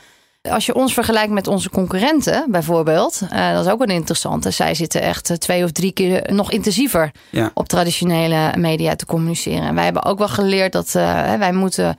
Als 0.50 0.66
je 0.66 0.74
ons 0.74 0.92
vergelijkt 0.94 1.32
met 1.32 1.46
onze 1.46 1.70
concurrenten, 1.70 2.44
bijvoorbeeld, 2.48 3.20
eh, 3.30 3.52
dat 3.52 3.66
is 3.66 3.72
ook 3.72 3.80
een 3.82 3.88
interessante. 3.88 4.50
Zij 4.50 4.74
zitten 4.74 5.00
echt 5.02 5.30
eh, 5.30 5.36
twee 5.36 5.64
of 5.64 5.72
drie 5.72 5.92
keer 5.92 6.32
nog 6.32 6.50
intensiever 6.50 7.10
Ja. 7.30 7.50
op 7.54 7.68
traditionele 7.68 8.52
media 8.56 8.96
te 8.96 9.06
communiceren. 9.06 9.62
En 9.62 9.74
wij 9.74 9.84
hebben 9.84 10.04
ook 10.04 10.18
wel 10.18 10.28
geleerd 10.28 10.72
dat 10.72 10.94
eh, 10.94 11.34
wij 11.34 11.52
moeten 11.52 11.98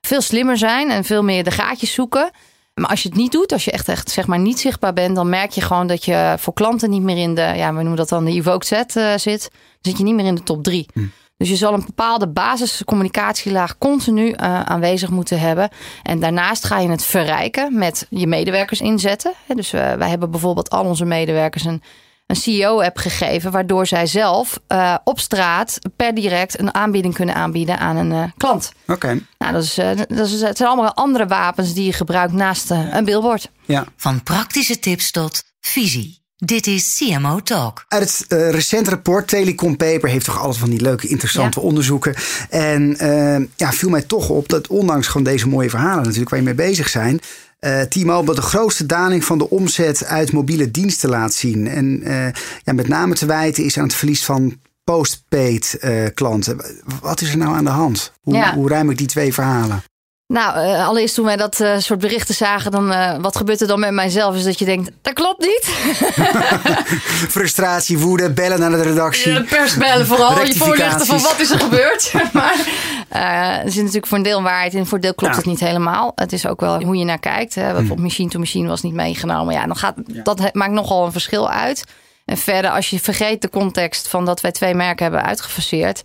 veel 0.00 0.20
slimmer 0.20 0.58
zijn 0.58 0.90
en 0.90 1.04
veel 1.04 1.22
meer 1.22 1.44
de 1.44 1.50
gaatjes 1.50 1.92
zoeken. 1.92 2.30
Maar 2.74 2.90
als 2.90 3.02
je 3.02 3.08
het 3.08 3.18
niet 3.18 3.32
doet, 3.32 3.52
als 3.52 3.64
je 3.64 3.70
echt, 3.70 3.88
echt 3.88 4.10
zeg 4.10 4.26
maar 4.26 4.38
niet 4.38 4.60
zichtbaar 4.60 4.92
bent, 4.92 5.14
dan 5.16 5.28
merk 5.28 5.50
je 5.50 5.60
gewoon 5.60 5.86
dat 5.86 6.04
je 6.04 6.34
voor 6.38 6.52
klanten 6.52 6.90
niet 6.90 7.02
meer 7.02 7.18
in 7.18 7.34
de, 7.34 7.52
ja, 7.56 7.68
we 7.68 7.74
noemen 7.78 7.96
dat 7.96 8.08
dan 8.08 8.24
de 8.24 8.30
evoked 8.32 8.66
set 8.66 8.92
zit. 9.20 9.40
Dan 9.50 9.80
zit 9.80 9.98
je 9.98 10.04
niet 10.04 10.14
meer 10.14 10.26
in 10.26 10.34
de 10.34 10.42
top 10.42 10.62
drie. 10.62 10.86
Dus 11.36 11.48
je 11.48 11.56
zal 11.56 11.72
een 11.74 11.84
bepaalde 11.86 12.28
basiscommunicatielaag 12.28 13.78
continu 13.78 14.30
eh, 14.30 14.60
aanwezig 14.60 15.10
moeten 15.10 15.40
hebben. 15.40 15.68
En 16.02 16.20
daarnaast 16.20 16.64
ga 16.64 16.78
je 16.78 16.88
het 16.88 17.04
verrijken 17.04 17.78
met 17.78 18.06
je 18.10 18.26
medewerkers 18.26 18.80
inzetten. 18.80 19.32
Hè, 19.46 19.54
Dus 19.54 19.72
eh, 19.72 19.92
wij 19.92 20.08
hebben 20.08 20.30
bijvoorbeeld 20.30 20.70
al 20.70 20.84
onze 20.84 21.04
medewerkers 21.04 21.64
een, 21.64 21.82
een 22.26 22.36
CEO-app 22.36 22.96
gegeven, 22.96 23.50
waardoor 23.50 23.86
zij 23.86 24.06
zelf 24.06 24.60
eh, 24.66 24.94
op 25.04 25.20
straat 25.20 25.78
per 25.96 26.14
direct 26.14 26.58
een 26.58 26.74
aanbieding 26.74 27.14
kunnen 27.14 27.34
aanbieden 27.34 27.78
aan 27.78 27.96
een 27.96 28.12
eh, 28.12 28.22
klant. 28.36 28.72
Oké, 28.86 29.20
Nou, 29.38 29.52
dat, 29.52 29.62
is, 29.62 29.78
eh, 29.78 29.90
dat, 29.96 30.26
is, 30.26 30.40
het 30.40 30.56
zijn 30.56 30.68
allemaal 30.68 30.94
andere 30.94 31.26
wapens 31.26 31.74
die 31.74 31.84
je 31.84 31.92
gebruikt 31.92 32.32
naast 32.32 32.70
een 32.70 33.04
billboard. 33.04 33.50
ja. 33.64 33.84
Van 33.96 34.22
praktische 34.22 34.78
tips 34.78 35.10
tot 35.10 35.42
visie. 35.60 36.24
Dit 36.44 36.66
is 36.66 36.96
CMO 36.98 37.40
Talk. 37.40 37.84
Uit 37.88 38.18
het 38.18 38.26
eh, 38.28 38.50
recente 38.50 38.90
rapport, 38.90 39.28
Telecom 39.28 39.76
Paper, 39.76 40.08
heeft 40.08 40.24
toch 40.24 40.38
altijd 40.40 40.58
van 40.58 40.70
die 40.70 40.80
leuke, 40.80 41.08
interessante 41.08 41.60
Ja. 41.60 41.66
onderzoeken. 41.66 42.14
En 42.50 42.96
eh, 42.98 43.46
ja, 43.56 43.72
viel 43.72 43.88
mij 43.90 44.02
toch 44.02 44.28
op 44.28 44.48
dat 44.48 44.66
ondanks 44.66 45.06
gewoon 45.06 45.22
deze 45.22 45.48
mooie 45.48 45.70
verhalen 45.70 46.02
natuurlijk 46.02 46.30
waar 46.30 46.38
je 46.38 46.44
mee 46.44 46.54
bezig 46.54 46.88
zijn, 46.88 47.20
uh, 47.60 47.80
T-Mobile 47.80 48.34
de 48.34 48.42
grootste 48.42 48.86
daling 48.86 49.24
van 49.24 49.38
de 49.38 49.50
omzet 49.50 50.04
uit 50.04 50.32
mobiele 50.32 50.70
diensten 50.70 51.08
laat 51.08 51.34
zien. 51.34 51.68
En 51.68 52.00
uh, 52.08 52.26
ja, 52.64 52.72
met 52.72 52.88
name 52.88 53.14
te 53.14 53.26
wijten 53.26 53.64
is 53.64 53.78
aan 53.78 53.84
het 53.84 53.94
verlies 53.94 54.24
van 54.24 54.60
postpaid 54.84 55.76
uh, 55.80 56.06
klanten. 56.14 56.60
Wat 57.00 57.20
is 57.20 57.30
er 57.30 57.36
nou 57.36 57.56
aan 57.56 57.64
de 57.64 57.70
hand? 57.70 58.12
Hoe, 58.20 58.34
Ja. 58.34 58.54
hoe 58.54 58.68
ruim 58.68 58.90
ik 58.90 58.98
die 58.98 59.06
twee 59.06 59.32
verhalen? 59.34 59.82
Nou, 60.28 60.56
eh, 60.56 60.86
allereerst 60.88 61.14
toen 61.14 61.24
wij 61.24 61.36
dat 61.36 61.60
eh, 61.60 61.78
soort 61.78 62.00
berichten 62.00 62.34
zagen, 62.34 62.70
dan 62.70 62.92
eh, 62.92 63.16
wat 63.20 63.36
gebeurt 63.36 63.60
er 63.60 63.66
dan 63.66 63.80
met 63.80 63.90
mijzelf? 63.90 64.36
Is 64.36 64.44
dat 64.44 64.58
je 64.58 64.64
denkt, 64.64 64.90
dat 65.02 65.12
klopt 65.12 65.40
niet. 65.40 65.64
Frustratie, 67.36 67.98
woede, 67.98 68.32
bellen 68.32 68.60
naar 68.60 68.70
de 68.70 68.82
redactie. 68.82 69.32
De 69.32 69.42
pers 69.42 69.76
bellen 69.76 70.06
vooral, 70.06 70.44
je 70.44 70.54
voorlichten 70.54 71.06
van 71.06 71.20
wat 71.20 71.38
is 71.38 71.50
er 71.50 71.60
gebeurd. 71.60 72.12
maar 72.32 72.66
er 73.64 73.70
zit 73.70 73.76
natuurlijk 73.76 74.06
voor 74.06 74.16
een 74.16 74.22
deel 74.24 74.42
waarheid 74.42 74.74
in, 74.74 74.86
voor 74.86 74.94
een 74.94 75.02
deel 75.02 75.14
klopt 75.14 75.34
Ja. 75.34 75.40
het 75.40 75.48
niet 75.48 75.60
helemaal. 75.60 76.12
Het 76.14 76.32
is 76.32 76.46
ook 76.46 76.60
wel 76.60 76.82
hoe 76.82 76.96
je 76.96 77.04
naar 77.04 77.18
kijkt. 77.18 77.54
Hè. 77.54 77.66
Bijvoorbeeld 77.66 78.00
machine 78.00 78.30
to 78.30 78.38
machine 78.38 78.68
was 78.68 78.82
niet 78.82 78.94
meegenomen. 78.94 79.54
Ja, 79.54 79.66
dan 79.66 79.76
gaat, 79.76 79.94
dat 80.24 80.54
maakt 80.54 80.72
nogal 80.72 81.06
een 81.06 81.12
verschil 81.12 81.50
uit. 81.50 81.84
En 82.24 82.36
verder, 82.36 82.70
als 82.70 82.90
je 82.90 83.00
vergeet 83.00 83.42
de 83.42 83.50
context 83.50 84.08
van 84.08 84.24
dat 84.24 84.40
wij 84.40 84.52
twee 84.52 84.74
merken 84.74 85.02
hebben 85.04 85.24
uitgefaseerd. 85.24 86.02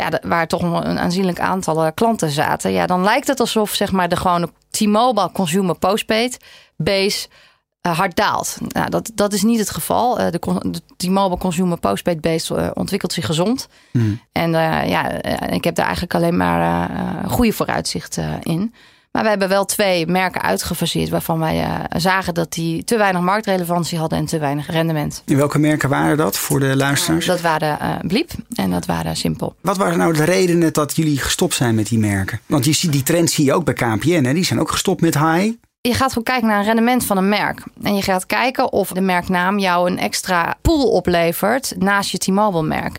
Ja, 0.00 0.20
waar 0.22 0.46
toch 0.46 0.62
een 0.62 0.98
aanzienlijk 0.98 1.40
aantal 1.40 1.84
eh, 1.84 1.90
klanten 1.94 2.30
zaten. 2.30 2.72
Ja, 2.72 2.86
dan 2.86 3.02
lijkt 3.02 3.26
het 3.26 3.40
alsof 3.40 3.74
zeg 3.74 3.92
maar, 3.92 4.08
de 4.08 4.16
gewone 4.16 4.48
T-Mobile 4.70 5.32
consumer 5.32 5.78
postpaid 5.78 6.36
base 6.76 7.28
eh, 7.80 7.98
hard 7.98 8.16
daalt. 8.16 8.58
Nou, 8.68 8.90
dat, 8.90 9.10
dat 9.14 9.32
is 9.32 9.42
niet 9.42 9.58
het 9.58 9.70
geval. 9.70 10.18
Eh, 10.18 10.30
de, 10.30 10.38
de 10.70 10.80
T-Mobile 10.96 11.38
consumer 11.38 11.78
postpaid 11.78 12.20
base 12.20 12.72
ontwikkelt 12.74 13.12
zich 13.12 13.26
gezond. 13.26 13.68
En 14.32 14.54
eh, 14.54 14.88
ja, 14.88 15.22
ik 15.50 15.64
heb 15.64 15.74
daar 15.74 15.84
eigenlijk 15.84 16.14
alleen 16.14 16.36
maar 16.36 16.90
goede 17.28 17.52
vooruitzicht 17.52 18.16
eh, 18.16 18.32
in. 18.42 18.74
Maar 19.12 19.22
we 19.22 19.28
hebben 19.28 19.48
wel 19.48 19.64
twee 19.64 20.06
merken 20.06 20.42
uitgefaseerd 20.42 21.08
waarvan 21.08 21.38
wij 21.38 21.62
eh, 21.62 22.00
zagen 22.00 22.34
dat 22.34 22.52
die 22.52 22.84
te 22.84 22.96
weinig 22.96 23.22
marktrelevantie 23.22 23.98
hadden 23.98 24.18
en 24.18 24.24
te 24.24 24.38
weinig 24.38 24.70
rendement. 24.70 25.22
In 25.26 25.36
welke 25.36 25.58
merken 25.58 25.88
waren 25.88 26.16
dat 26.16 26.38
voor 26.38 26.60
de 26.60 26.76
luisteraars? 26.76 27.26
Dat 27.26 27.40
waren 27.40 27.80
eh 27.80 27.90
Bliep 28.06 28.30
en 28.54 28.70
dat 28.70 28.86
waren 28.86 29.16
Simpel. 29.16 29.54
Wat 29.60 29.76
waren 29.76 29.98
nou 29.98 30.12
de 30.12 30.24
redenen 30.24 30.72
dat 30.72 30.96
jullie 30.96 31.18
gestopt 31.18 31.54
zijn 31.54 31.74
met 31.74 31.88
die 31.88 31.98
merken? 31.98 32.40
Want 32.46 32.64
je 32.64 32.72
ziet 32.72 32.92
die 32.92 33.02
trend 33.02 33.30
zie 33.30 33.44
je 33.44 33.52
ook 33.52 33.64
bij 33.64 33.74
KPN. 33.74 34.24
Hè? 34.24 34.32
Die 34.32 34.44
zijn 34.44 34.60
ook 34.60 34.70
gestopt 34.70 35.00
met 35.00 35.18
high. 35.18 35.52
Je 35.80 35.94
gaat 35.94 36.08
gewoon 36.08 36.24
kijken 36.24 36.48
naar 36.48 36.58
een 36.58 36.64
rendement 36.64 37.04
van 37.04 37.16
een 37.16 37.28
merk. 37.28 37.62
En 37.82 37.94
je 37.94 38.02
gaat 38.02 38.26
kijken 38.26 38.72
of 38.72 38.92
de 38.92 39.00
merknaam 39.00 39.58
jou 39.58 39.90
een 39.90 39.98
extra 39.98 40.54
pool 40.62 40.90
oplevert 40.90 41.74
naast 41.78 42.10
je 42.10 42.18
T-Mobile 42.18 42.62
merk. 42.62 42.98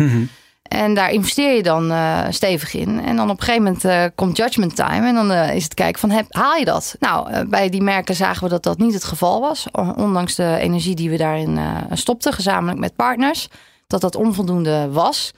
En 0.71 0.93
daar 0.93 1.11
investeer 1.11 1.55
je 1.55 1.63
dan 1.63 1.91
eh, 1.91 2.19
stevig 2.29 2.73
in. 2.73 3.03
En 3.05 3.15
dan 3.15 3.29
op 3.29 3.37
een 3.37 3.43
gegeven 3.43 3.63
moment 3.63 3.85
eh, 3.85 4.03
komt 4.15 4.37
judgment 4.37 4.75
time. 4.75 5.07
En 5.07 5.15
dan 5.15 5.31
eh, 5.31 5.55
is 5.55 5.63
het 5.63 5.73
kijken 5.73 5.99
van, 5.99 6.09
heb, 6.09 6.25
haal 6.29 6.55
je 6.55 6.65
dat? 6.65 6.95
Nou, 6.99 7.45
bij 7.47 7.69
die 7.69 7.81
merken 7.81 8.15
zagen 8.15 8.43
we 8.43 8.49
dat 8.49 8.63
dat 8.63 8.77
niet 8.77 8.93
het 8.93 9.03
geval 9.03 9.41
was. 9.41 9.67
Ondanks 9.95 10.35
de 10.35 10.57
energie 10.59 10.95
die 10.95 11.09
we 11.09 11.17
daarin 11.17 11.59
stopten, 11.93 12.33
gezamenlijk 12.33 12.79
met 12.79 12.95
partners. 12.95 13.47
Dat 13.87 14.01
dat 14.01 14.15
onvoldoende 14.15 14.89
was. 14.91 15.31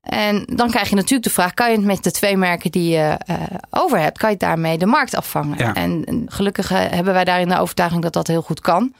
En 0.00 0.44
dan 0.54 0.70
krijg 0.70 0.88
je 0.88 0.94
natuurlijk 0.94 1.24
de 1.24 1.30
vraag: 1.30 1.54
kan 1.54 1.70
je 1.70 1.76
het 1.76 1.86
met 1.86 2.04
de 2.04 2.10
twee 2.10 2.36
merken 2.36 2.70
die 2.70 2.90
je 2.90 3.16
over 3.70 4.00
hebt, 4.00 4.18
kan 4.18 4.30
je 4.30 4.36
daarmee 4.36 4.78
de 4.78 4.86
markt 4.86 5.14
afvangen? 5.14 5.58
Ja. 5.58 5.74
En 5.74 6.26
gelukkig 6.26 6.68
hebben 6.68 7.12
wij 7.12 7.24
daarin 7.24 7.48
de 7.48 7.58
overtuiging 7.58 8.02
dat 8.02 8.12
dat 8.12 8.26
heel 8.26 8.42
goed 8.42 8.60
kan. 8.60 8.92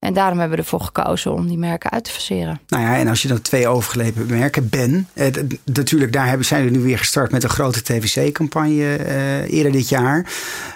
En 0.00 0.14
daarom 0.14 0.38
hebben 0.38 0.56
we 0.56 0.62
ervoor 0.62 0.80
gekozen 0.80 1.32
om 1.32 1.48
die 1.48 1.58
merken 1.58 1.90
uit 1.90 2.04
te 2.04 2.10
faseren. 2.10 2.60
Nou 2.68 2.82
ja, 2.84 2.96
en 2.96 3.08
als 3.08 3.22
je 3.22 3.28
dan 3.28 3.42
twee 3.42 3.68
overgelepen 3.68 4.26
merken, 4.26 4.68
Ben. 4.68 5.08
Eh, 5.12 5.26
natuurlijk, 5.64 6.12
daar 6.12 6.26
hebben, 6.28 6.46
zijn 6.46 6.64
we 6.64 6.70
nu 6.70 6.78
weer 6.78 6.98
gestart 6.98 7.30
met 7.30 7.42
een 7.44 7.50
grote 7.50 7.82
TVC-campagne 7.82 8.96
eh, 8.96 9.52
eerder 9.52 9.72
dit 9.72 9.88
jaar. 9.88 10.26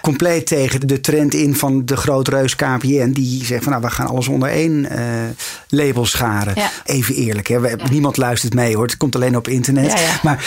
Compleet 0.01 0.47
tegen 0.47 0.87
de 0.87 1.01
trend 1.01 1.33
in 1.33 1.55
van 1.55 1.85
de 1.85 1.97
grote 1.97 2.31
reus 2.31 2.55
KPN. 2.55 3.09
Die 3.11 3.45
zegt 3.45 3.63
van 3.63 3.71
nou, 3.71 3.83
we 3.83 3.91
gaan 3.91 4.07
alles 4.07 4.27
onder 4.27 4.49
één 4.49 4.89
eh, 4.89 5.03
label 5.69 6.05
scharen. 6.05 6.53
Ja. 6.55 6.69
Even 6.85 7.15
eerlijk, 7.15 7.47
hè. 7.47 7.59
We- 7.59 7.77
niemand 7.91 8.17
luistert 8.17 8.53
mee 8.53 8.75
hoor. 8.75 8.85
Het 8.85 8.97
komt 8.97 9.15
alleen 9.15 9.35
op 9.37 9.47
internet. 9.47 9.91
Ja, 9.91 9.99
ja. 9.99 10.19
Maar 10.23 10.45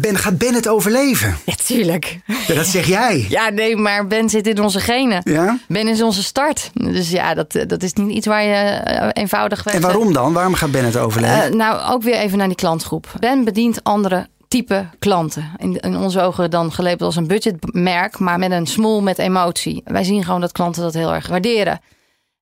Ben, 0.00 0.16
gaat 0.16 0.38
Ben 0.38 0.54
het 0.54 0.68
overleven? 0.68 1.36
Ja, 1.44 1.54
tuurlijk. 1.66 2.20
Ja, 2.46 2.54
dat 2.54 2.66
zeg 2.66 2.86
jij. 2.86 3.26
Ja, 3.28 3.48
nee, 3.48 3.76
maar 3.76 4.06
Ben 4.06 4.28
zit 4.28 4.46
in 4.46 4.62
onze 4.62 4.80
genen. 4.80 5.20
Ja? 5.24 5.58
Ben 5.68 5.88
is 5.88 6.02
onze 6.02 6.22
start. 6.22 6.70
Dus 6.72 7.10
ja, 7.10 7.34
dat, 7.34 7.52
dat 7.66 7.82
is 7.82 7.92
niet 7.92 8.10
iets 8.10 8.26
waar 8.26 8.44
je 8.44 8.54
eh, 8.54 9.08
eenvoudig 9.12 9.66
En 9.66 9.80
waarom 9.80 10.12
dan? 10.12 10.32
Waarom 10.32 10.54
gaat 10.54 10.70
Ben 10.70 10.84
het 10.84 10.96
overleven? 10.96 11.42
Eh, 11.42 11.50
nou, 11.50 11.92
ook 11.92 12.02
weer 12.02 12.14
even 12.14 12.38
naar 12.38 12.46
die 12.46 12.56
klantgroep. 12.56 13.12
Ben 13.20 13.44
bedient 13.44 13.84
andere 13.84 14.26
type 14.48 14.86
klanten. 14.98 15.50
In, 15.56 15.80
in 15.80 15.96
onze 15.96 16.20
ogen 16.20 16.50
dan 16.50 16.72
gelabeld 16.72 17.02
als 17.02 17.16
een 17.16 17.26
budgetmerk, 17.26 18.18
maar 18.18 18.38
met 18.38 18.50
een 18.50 18.66
smoel 18.66 19.02
met 19.02 19.18
emotie. 19.18 19.82
Wij 19.84 20.04
zien 20.04 20.24
gewoon 20.24 20.40
dat 20.40 20.52
klanten 20.52 20.82
dat 20.82 20.94
heel 20.94 21.14
erg 21.14 21.28
waarderen. 21.28 21.80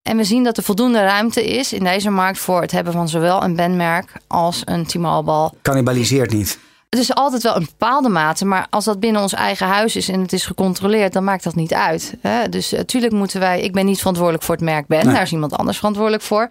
En 0.03 0.17
we 0.17 0.25
zien 0.25 0.45
dat 0.45 0.57
er 0.57 0.63
voldoende 0.63 1.01
ruimte 1.01 1.45
is 1.45 1.73
in 1.73 1.85
deze 1.85 2.11
markt 2.11 2.39
voor 2.39 2.61
het 2.61 2.71
hebben 2.71 2.93
van 2.93 3.09
zowel 3.09 3.43
een 3.43 3.57
Ben-merk 3.57 4.13
als 4.27 4.63
een 4.65 4.87
T-Mobile. 4.87 5.53
Cannibaliseert 5.63 6.33
niet. 6.33 6.59
Het 6.93 7.01
is 7.01 7.15
altijd 7.15 7.43
wel 7.43 7.57
een 7.57 7.65
bepaalde 7.79 8.09
mate, 8.09 8.45
maar 8.45 8.67
als 8.71 8.85
dat 8.85 9.01
binnen 9.01 9.23
ons 9.23 9.33
eigen 9.33 9.67
huis 9.67 9.97
is 9.97 10.09
en 10.09 10.21
het 10.21 10.33
is 10.33 10.47
gecontroleerd, 10.47 11.13
dan 11.13 11.25
maakt 11.25 11.45
dat 11.45 11.55
niet 11.55 11.75
uit. 11.75 12.15
Hè? 12.21 12.49
Dus 12.49 12.71
natuurlijk 12.71 13.13
moeten 13.13 13.41
wij, 13.41 13.61
ik 13.61 13.73
ben 13.73 13.87
niet 13.87 13.99
verantwoordelijk 13.99 14.45
voor 14.45 14.55
het 14.55 14.65
merk 14.65 14.87
Ben, 14.87 15.05
Nee. 15.05 15.15
daar 15.15 15.23
is 15.23 15.33
iemand 15.33 15.57
anders 15.57 15.77
verantwoordelijk 15.79 16.23
voor. 16.23 16.49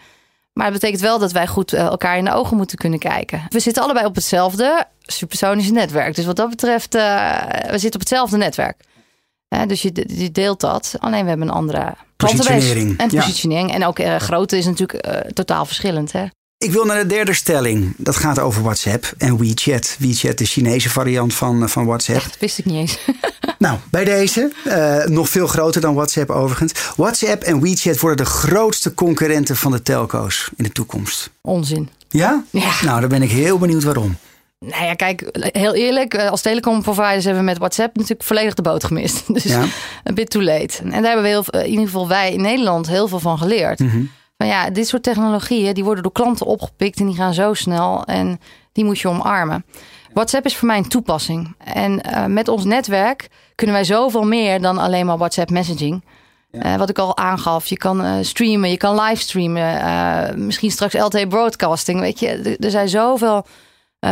Maar 0.53 0.65
het 0.65 0.73
betekent 0.73 1.01
wel 1.01 1.19
dat 1.19 1.31
wij 1.31 1.47
goed 1.47 1.73
eh, 1.73 1.81
elkaar 1.85 2.17
in 2.17 2.25
de 2.25 2.33
ogen 2.33 2.57
moeten 2.57 2.77
kunnen 2.77 2.99
kijken. 2.99 3.45
We 3.49 3.59
zitten 3.59 3.83
allebei 3.83 4.05
op 4.05 4.15
hetzelfde 4.15 4.85
supersonische 5.01 5.71
netwerk. 5.71 6.15
Dus 6.15 6.25
wat 6.25 6.35
dat 6.35 6.49
betreft, 6.49 6.95
eh, 6.95 7.01
we 7.47 7.77
zitten 7.77 7.93
op 7.93 7.99
hetzelfde 7.99 8.37
netwerk. 8.37 8.81
Dus 9.67 9.81
je, 9.81 10.05
je 10.07 10.31
deelt 10.31 10.59
dat. 10.59 10.95
Alleen 10.99 11.23
we 11.23 11.29
hebben 11.29 11.47
een 11.47 11.53
andere. 11.53 11.93
Positionering, 12.17 12.97
En 12.97 13.09
ja. 13.11 13.19
positionering. 13.19 13.73
En 13.73 13.85
ook 13.85 13.99
eh, 13.99 14.15
grootte 14.15 14.57
is 14.57 14.65
natuurlijk 14.65 15.05
eh, 15.05 15.31
totaal 15.31 15.65
verschillend. 15.65 16.11
Hè? 16.11 16.25
Ik 16.61 16.71
wil 16.71 16.85
naar 16.85 16.99
de 17.01 17.05
derde 17.05 17.33
stelling. 17.33 17.93
Dat 17.97 18.15
gaat 18.15 18.39
over 18.39 18.61
WhatsApp 18.63 19.13
en 19.17 19.37
WeChat. 19.37 19.95
WeChat, 19.99 20.37
de 20.37 20.45
Chinese 20.45 20.89
variant 20.89 21.33
van, 21.33 21.63
eh, 21.63 21.67
van 21.69 21.85
WhatsApp. 21.85 22.17
Echt, 22.17 22.37
wist 22.39 22.57
ik 22.57 22.65
niet 22.65 22.75
eens. 22.75 22.97
Nou, 23.57 23.77
bij 23.91 24.03
deze, 24.03 24.51
eh, 24.65 25.05
nog 25.05 25.29
veel 25.29 25.47
groter 25.47 25.81
dan 25.81 25.93
WhatsApp 25.93 26.29
overigens. 26.29 26.73
WhatsApp 26.95 27.41
en 27.43 27.61
WeChat 27.61 27.99
worden 27.99 28.25
de 28.25 28.31
grootste 28.31 28.93
concurrenten 28.93 29.55
van 29.55 29.71
de 29.71 29.81
telco's 29.81 30.49
in 30.55 30.63
de 30.63 30.71
toekomst. 30.71 31.29
Onzin. 31.41 31.89
Ja? 32.09 32.43
Ja. 32.49 32.71
Nou, 32.83 32.99
dan 32.99 33.09
ben 33.09 33.21
ik 33.21 33.31
heel 33.31 33.57
benieuwd 33.57 33.83
waarom. 33.83 34.17
Nou 34.59 34.83
ja, 34.85 34.93
kijk, 34.93 35.23
heel 35.51 35.73
eerlijk, 35.73 36.13
eh, 36.13 36.29
als 36.29 36.41
telecomproviders 36.41 37.23
hebben 37.23 37.43
we 37.43 37.49
met 37.49 37.57
WhatsApp 37.57 37.95
natuurlijk 37.95 38.23
volledig 38.23 38.53
de 38.53 38.61
boot 38.61 38.83
gemist. 38.83 39.23
Dus 39.33 39.43
Ja. 39.43 39.65
een 40.03 40.15
bit 40.15 40.29
too 40.29 40.41
late. 40.43 40.77
En 40.83 40.89
daar 40.89 41.13
hebben 41.13 41.23
we 41.23 41.27
heel, 41.29 41.43
in 41.63 41.69
ieder 41.69 41.85
geval 41.85 42.07
wij 42.07 42.33
in 42.33 42.41
Nederland 42.41 42.87
heel 42.87 43.07
veel 43.07 43.19
van 43.19 43.37
geleerd. 43.37 43.79
Mhm. 43.79 44.01
Van 44.41 44.49
ja, 44.49 44.69
dit 44.69 44.87
soort 44.87 45.03
technologieën 45.03 45.73
die 45.73 45.83
worden 45.83 46.03
door 46.03 46.11
klanten 46.11 46.45
opgepikt 46.45 46.99
en 46.99 47.05
die 47.05 47.15
gaan 47.15 47.33
zo 47.33 47.53
snel 47.53 48.03
en 48.05 48.39
die 48.71 48.85
moet 48.85 48.99
je 48.99 49.07
omarmen. 49.07 49.65
WhatsApp 50.13 50.45
is 50.45 50.57
voor 50.57 50.67
mij 50.67 50.77
een 50.77 50.87
toepassing. 50.87 51.55
En 51.57 52.01
eh, 52.01 52.25
met 52.25 52.47
ons 52.47 52.65
netwerk 52.65 53.27
kunnen 53.55 53.75
wij 53.75 53.83
zoveel 53.83 54.23
meer 54.23 54.61
dan 54.61 54.77
alleen 54.77 55.05
maar 55.05 55.17
WhatsApp 55.17 55.49
messaging. 55.49 56.03
Eh, 56.51 56.75
wat 56.75 56.89
ik 56.89 56.99
al 56.99 57.17
aangaf, 57.17 57.65
je 57.65 57.77
kan 57.77 58.03
eh, 58.03 58.13
streamen, 58.21 58.69
je 58.69 58.77
kan 58.77 59.01
livestreamen, 59.01 60.45
misschien 60.45 60.71
straks 60.71 60.93
LTE 60.93 61.27
broadcasting. 61.27 61.99
Weet 61.99 62.19
je, 62.19 62.57
er, 62.59 62.71
zijn 62.71 62.89
zoveel 62.89 63.45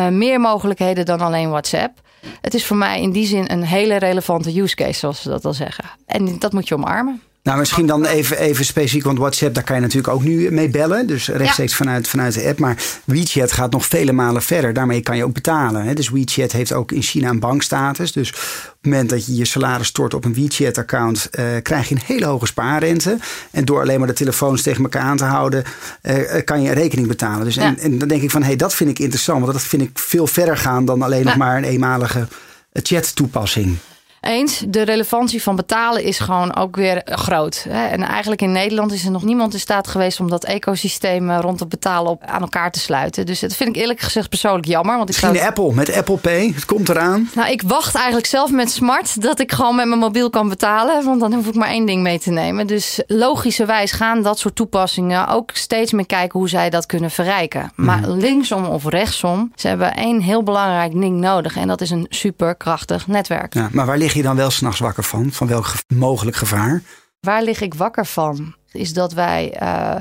meer 0.10 0.40
mogelijkheden 0.40 1.06
dan 1.06 1.22
alleen 1.22 1.50
WhatsApp. 1.50 2.02
Het 2.42 2.54
is 2.54 2.66
voor 2.66 2.78
mij 2.78 3.02
in 3.02 3.12
die 3.12 3.26
zin 3.26 3.52
een 3.52 3.64
hele 3.64 3.96
relevante 3.96 4.62
use 4.62 4.76
case, 4.76 5.00
zoals 5.00 5.22
ze 5.22 5.30
dat 5.30 5.46
al 5.46 5.54
zeggen. 5.54 5.86
En 6.06 6.40
dat 6.40 6.54
moet 6.54 6.68
je 6.68 6.76
omarmen. 6.76 7.22
Nou, 7.44 7.60
misschien 7.60 7.86
dan 7.86 8.06
even, 8.06 8.38
even 8.38 8.66
specifiek, 8.66 9.04
want 9.04 9.18
WhatsApp, 9.18 9.54
daar 9.54 9.64
kan 9.64 9.76
je 9.76 9.82
natuurlijk 9.82 10.14
ook 10.14 10.24
nu 10.24 10.52
mee 10.52 10.70
bellen. 10.70 11.08
Dus 11.08 11.28
rechtstreeks 11.28 11.76
vanuit, 11.76 12.08
vanuit 12.08 12.34
de 12.34 12.48
app. 12.48 12.60
Maar 12.60 12.78
WeChat 13.04 13.52
gaat 13.52 13.72
nog 13.72 13.86
vele 13.86 14.12
malen 14.12 14.42
verder. 14.42 14.74
Daarmee 14.74 15.02
kan 15.02 15.18
je 15.18 15.24
ook 15.24 15.34
betalen. 15.34 15.84
Hè? 15.84 15.94
Dus 15.94 16.10
WeChat 16.10 16.52
heeft 16.52 16.74
ook 16.74 16.92
in 16.92 17.02
China 17.02 17.30
een 17.30 17.40
bankstatus. 17.40 18.12
Dus 18.12 18.30
op 18.30 18.36
het 18.82 18.92
moment 18.92 19.10
dat 19.10 19.26
je 19.26 19.36
je 19.36 19.46
salaris 19.46 19.88
stort 19.88 20.14
op 20.14 20.26
een 20.26 20.34
WeChat-account, 20.34 21.30
eh, 21.30 21.46
krijg 21.62 21.90
je 21.90 21.96
een 21.96 22.02
hele 22.06 22.26
hoge 22.26 22.46
spaarrente. 22.46 23.18
En 23.52 23.66
door 23.66 23.82
alleen 23.82 24.00
maar 24.00 24.08
de 24.08 24.14
telefoons 24.14 24.62
tegen 24.62 24.84
elkaar 24.84 25.02
aan 25.02 25.18
te 25.18 25.24
houden, 25.24 25.64
eh, 26.02 26.36
eh, 26.38 26.46
kan 26.46 26.62
je 26.62 26.70
een 26.70 26.76
rekening 26.76 27.08
betalen. 27.08 27.46
Dus 27.46 27.58
en, 27.58 27.76
Ja. 27.76 27.82
en 27.82 27.98
dan 27.98 28.08
denk 28.08 28.22
ik 28.22 28.32
van, 28.32 28.42
hé, 28.42 28.48
hey, 28.48 28.56
dat 28.56 28.76
vind 28.76 28.90
ik 28.90 29.00
interessant. 29.00 29.42
Want 29.42 29.54
dat 29.54 29.62
vind 29.62 29.82
ik 29.82 29.90
veel 29.94 30.28
verder 30.28 30.58
gaan 30.58 30.86
dan 30.86 31.02
alleen 31.02 31.26
nog 31.26 31.36
maar 31.36 31.58
een 31.58 31.64
eenmalige 31.64 32.28
chat-toepassing. 32.74 33.78
Eens, 34.22 34.64
de 34.68 34.82
relevantie 34.82 35.44
van 35.44 35.56
betalen 35.56 36.04
is 36.04 36.20
gewoon 36.20 36.56
ook 36.56 36.76
weer 36.76 37.02
groot. 37.06 37.66
En 37.70 38.02
eigenlijk 38.04 38.42
in 38.42 38.52
Nederland 38.52 38.92
is 38.92 39.06
er 39.06 39.12
nog 39.12 39.24
niemand 39.24 39.54
in 39.54 39.60
staat 39.60 39.88
geweest 39.88 40.20
om 40.20 40.30
dat 40.30 40.44
ecosysteem 40.46 41.30
eh, 41.30 41.38
rond 41.42 41.60
het 41.60 41.70
betalen 41.70 42.12
op, 42.12 42.24
aan 42.26 42.42
elkaar 42.42 42.72
te 42.72 42.80
sluiten. 42.80 43.26
Dus 43.26 43.40
dat 43.40 43.54
vind 43.56 43.70
ik 43.70 43.76
eerlijk 43.82 44.00
gezegd 44.00 44.30
persoonlijk 44.30 44.66
jammer. 44.68 44.98
Want 44.98 45.10
ik 45.10 45.16
Misschien 45.16 45.36
zou... 45.36 45.54
de 45.56 45.62
Apple, 45.62 45.74
met 45.76 45.94
Apple 45.96 46.18
Pay. 46.18 46.52
Het 46.56 46.66
komt 46.66 46.90
eraan. 46.90 47.30
Nou, 47.36 47.52
ik 47.52 47.62
wacht 47.62 47.96
eigenlijk 47.96 48.26
zelf 48.26 48.52
met 48.52 48.72
smart 48.72 49.22
dat 49.22 49.40
ik 49.40 49.52
gewoon 49.52 49.76
met 49.76 49.88
mijn 49.88 50.00
mobiel 50.00 50.30
kan 50.30 50.50
betalen. 50.50 51.04
Want 51.06 51.20
dan 51.20 51.34
hoef 51.34 51.48
ik 51.48 51.56
maar 51.56 51.70
één 51.70 51.86
ding 51.86 52.02
mee 52.02 52.20
te 52.20 52.32
nemen. 52.32 52.68
Dus 52.68 53.02
logischerwijs 53.08 53.92
gaan 53.92 54.22
dat 54.22 54.40
soort 54.40 54.56
toepassingen 54.56 55.28
ook 55.28 55.52
steeds 55.54 55.92
meer 55.92 56.06
kijken 56.06 56.40
hoe 56.40 56.50
zij 56.50 56.70
dat 56.70 56.86
kunnen 56.86 57.12
verrijken. 57.12 57.72
Maar 57.76 58.00
Mhm. 58.00 58.12
linksom 58.12 58.66
of 58.66 58.86
rechtsom, 58.86 59.52
ze 59.56 59.68
hebben 59.68 59.96
één 59.96 60.22
heel 60.22 60.44
belangrijk 60.44 60.92
ding 60.92 61.20
nodig. 61.20 61.56
En 61.58 61.68
dat 61.68 61.82
is 61.82 61.90
een 61.90 62.06
superkrachtig 62.10 63.08
netwerk. 63.08 63.54
Ja, 63.54 63.70
maar 63.72 63.86
waar 63.86 63.98
lig 64.10 64.18
je 64.18 64.28
dan 64.28 64.36
wel 64.36 64.50
s'nachts 64.50 64.80
wakker 64.80 65.04
van? 65.04 65.32
Van 65.32 65.48
welk 65.48 65.66
ge- 65.66 65.84
mogelijk 65.88 66.38
gevaar? 66.38 66.82
Waar 67.20 67.44
lig 67.44 67.62
ik 67.62 67.74
wakker 67.74 68.06
van? 68.06 68.56
Is 68.72 68.94
dat 68.94 69.14
wij 69.14 69.58
uh, 69.62 69.96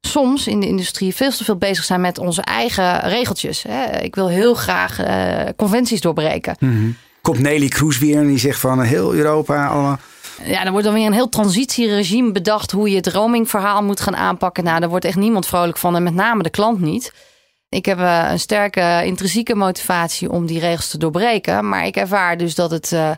soms 0.00 0.46
in 0.46 0.60
de 0.60 0.66
industrie 0.66 1.14
veel 1.14 1.30
te 1.30 1.44
veel 1.44 1.56
bezig 1.56 1.84
zijn 1.84 2.00
met 2.00 2.18
onze 2.18 2.42
eigen 2.42 3.00
regeltjes. 3.00 3.62
Hè? 3.68 3.84
Ik 4.00 4.14
wil 4.14 4.28
heel 4.28 4.54
graag 4.54 5.00
uh, 5.00 5.42
conventies 5.56 6.00
doorbreken. 6.00 6.56
Mm-hmm. 6.58 6.96
Komt 7.22 7.38
Nelly 7.38 7.68
Kroes 7.68 7.98
weer 7.98 8.16
en 8.16 8.26
die 8.26 8.38
zegt 8.38 8.60
van 8.60 8.82
heel 8.82 9.14
Europa 9.14 9.66
allemaal. 9.66 9.98
Ja, 10.44 10.64
er 10.64 10.70
wordt 10.70 10.86
dan 10.86 10.94
weer 10.94 11.06
een 11.06 11.12
heel 11.12 11.28
transitieregime 11.28 12.32
bedacht 12.32 12.70
hoe 12.70 12.90
je 12.90 12.96
het 12.96 13.06
roamingverhaal 13.06 13.82
moet 13.82 14.00
gaan 14.00 14.16
aanpakken. 14.16 14.64
Nou, 14.64 14.80
daar 14.80 14.88
wordt 14.88 15.04
echt 15.04 15.16
niemand 15.16 15.46
vrolijk 15.46 15.78
van 15.78 15.96
en 15.96 16.02
met 16.02 16.14
name 16.14 16.42
de 16.42 16.50
klant 16.50 16.80
niet. 16.80 17.12
Ik 17.68 17.84
heb 17.84 17.98
uh, 17.98 18.28
een 18.30 18.40
sterke 18.40 19.02
intrinsieke 19.04 19.54
motivatie 19.54 20.30
om 20.30 20.46
die 20.46 20.60
regels 20.60 20.88
te 20.88 20.98
doorbreken. 20.98 21.68
Maar 21.68 21.86
ik 21.86 21.96
ervaar 21.96 22.36
dus 22.36 22.54
dat 22.54 22.70
het 22.70 22.92
uh, 22.92 23.10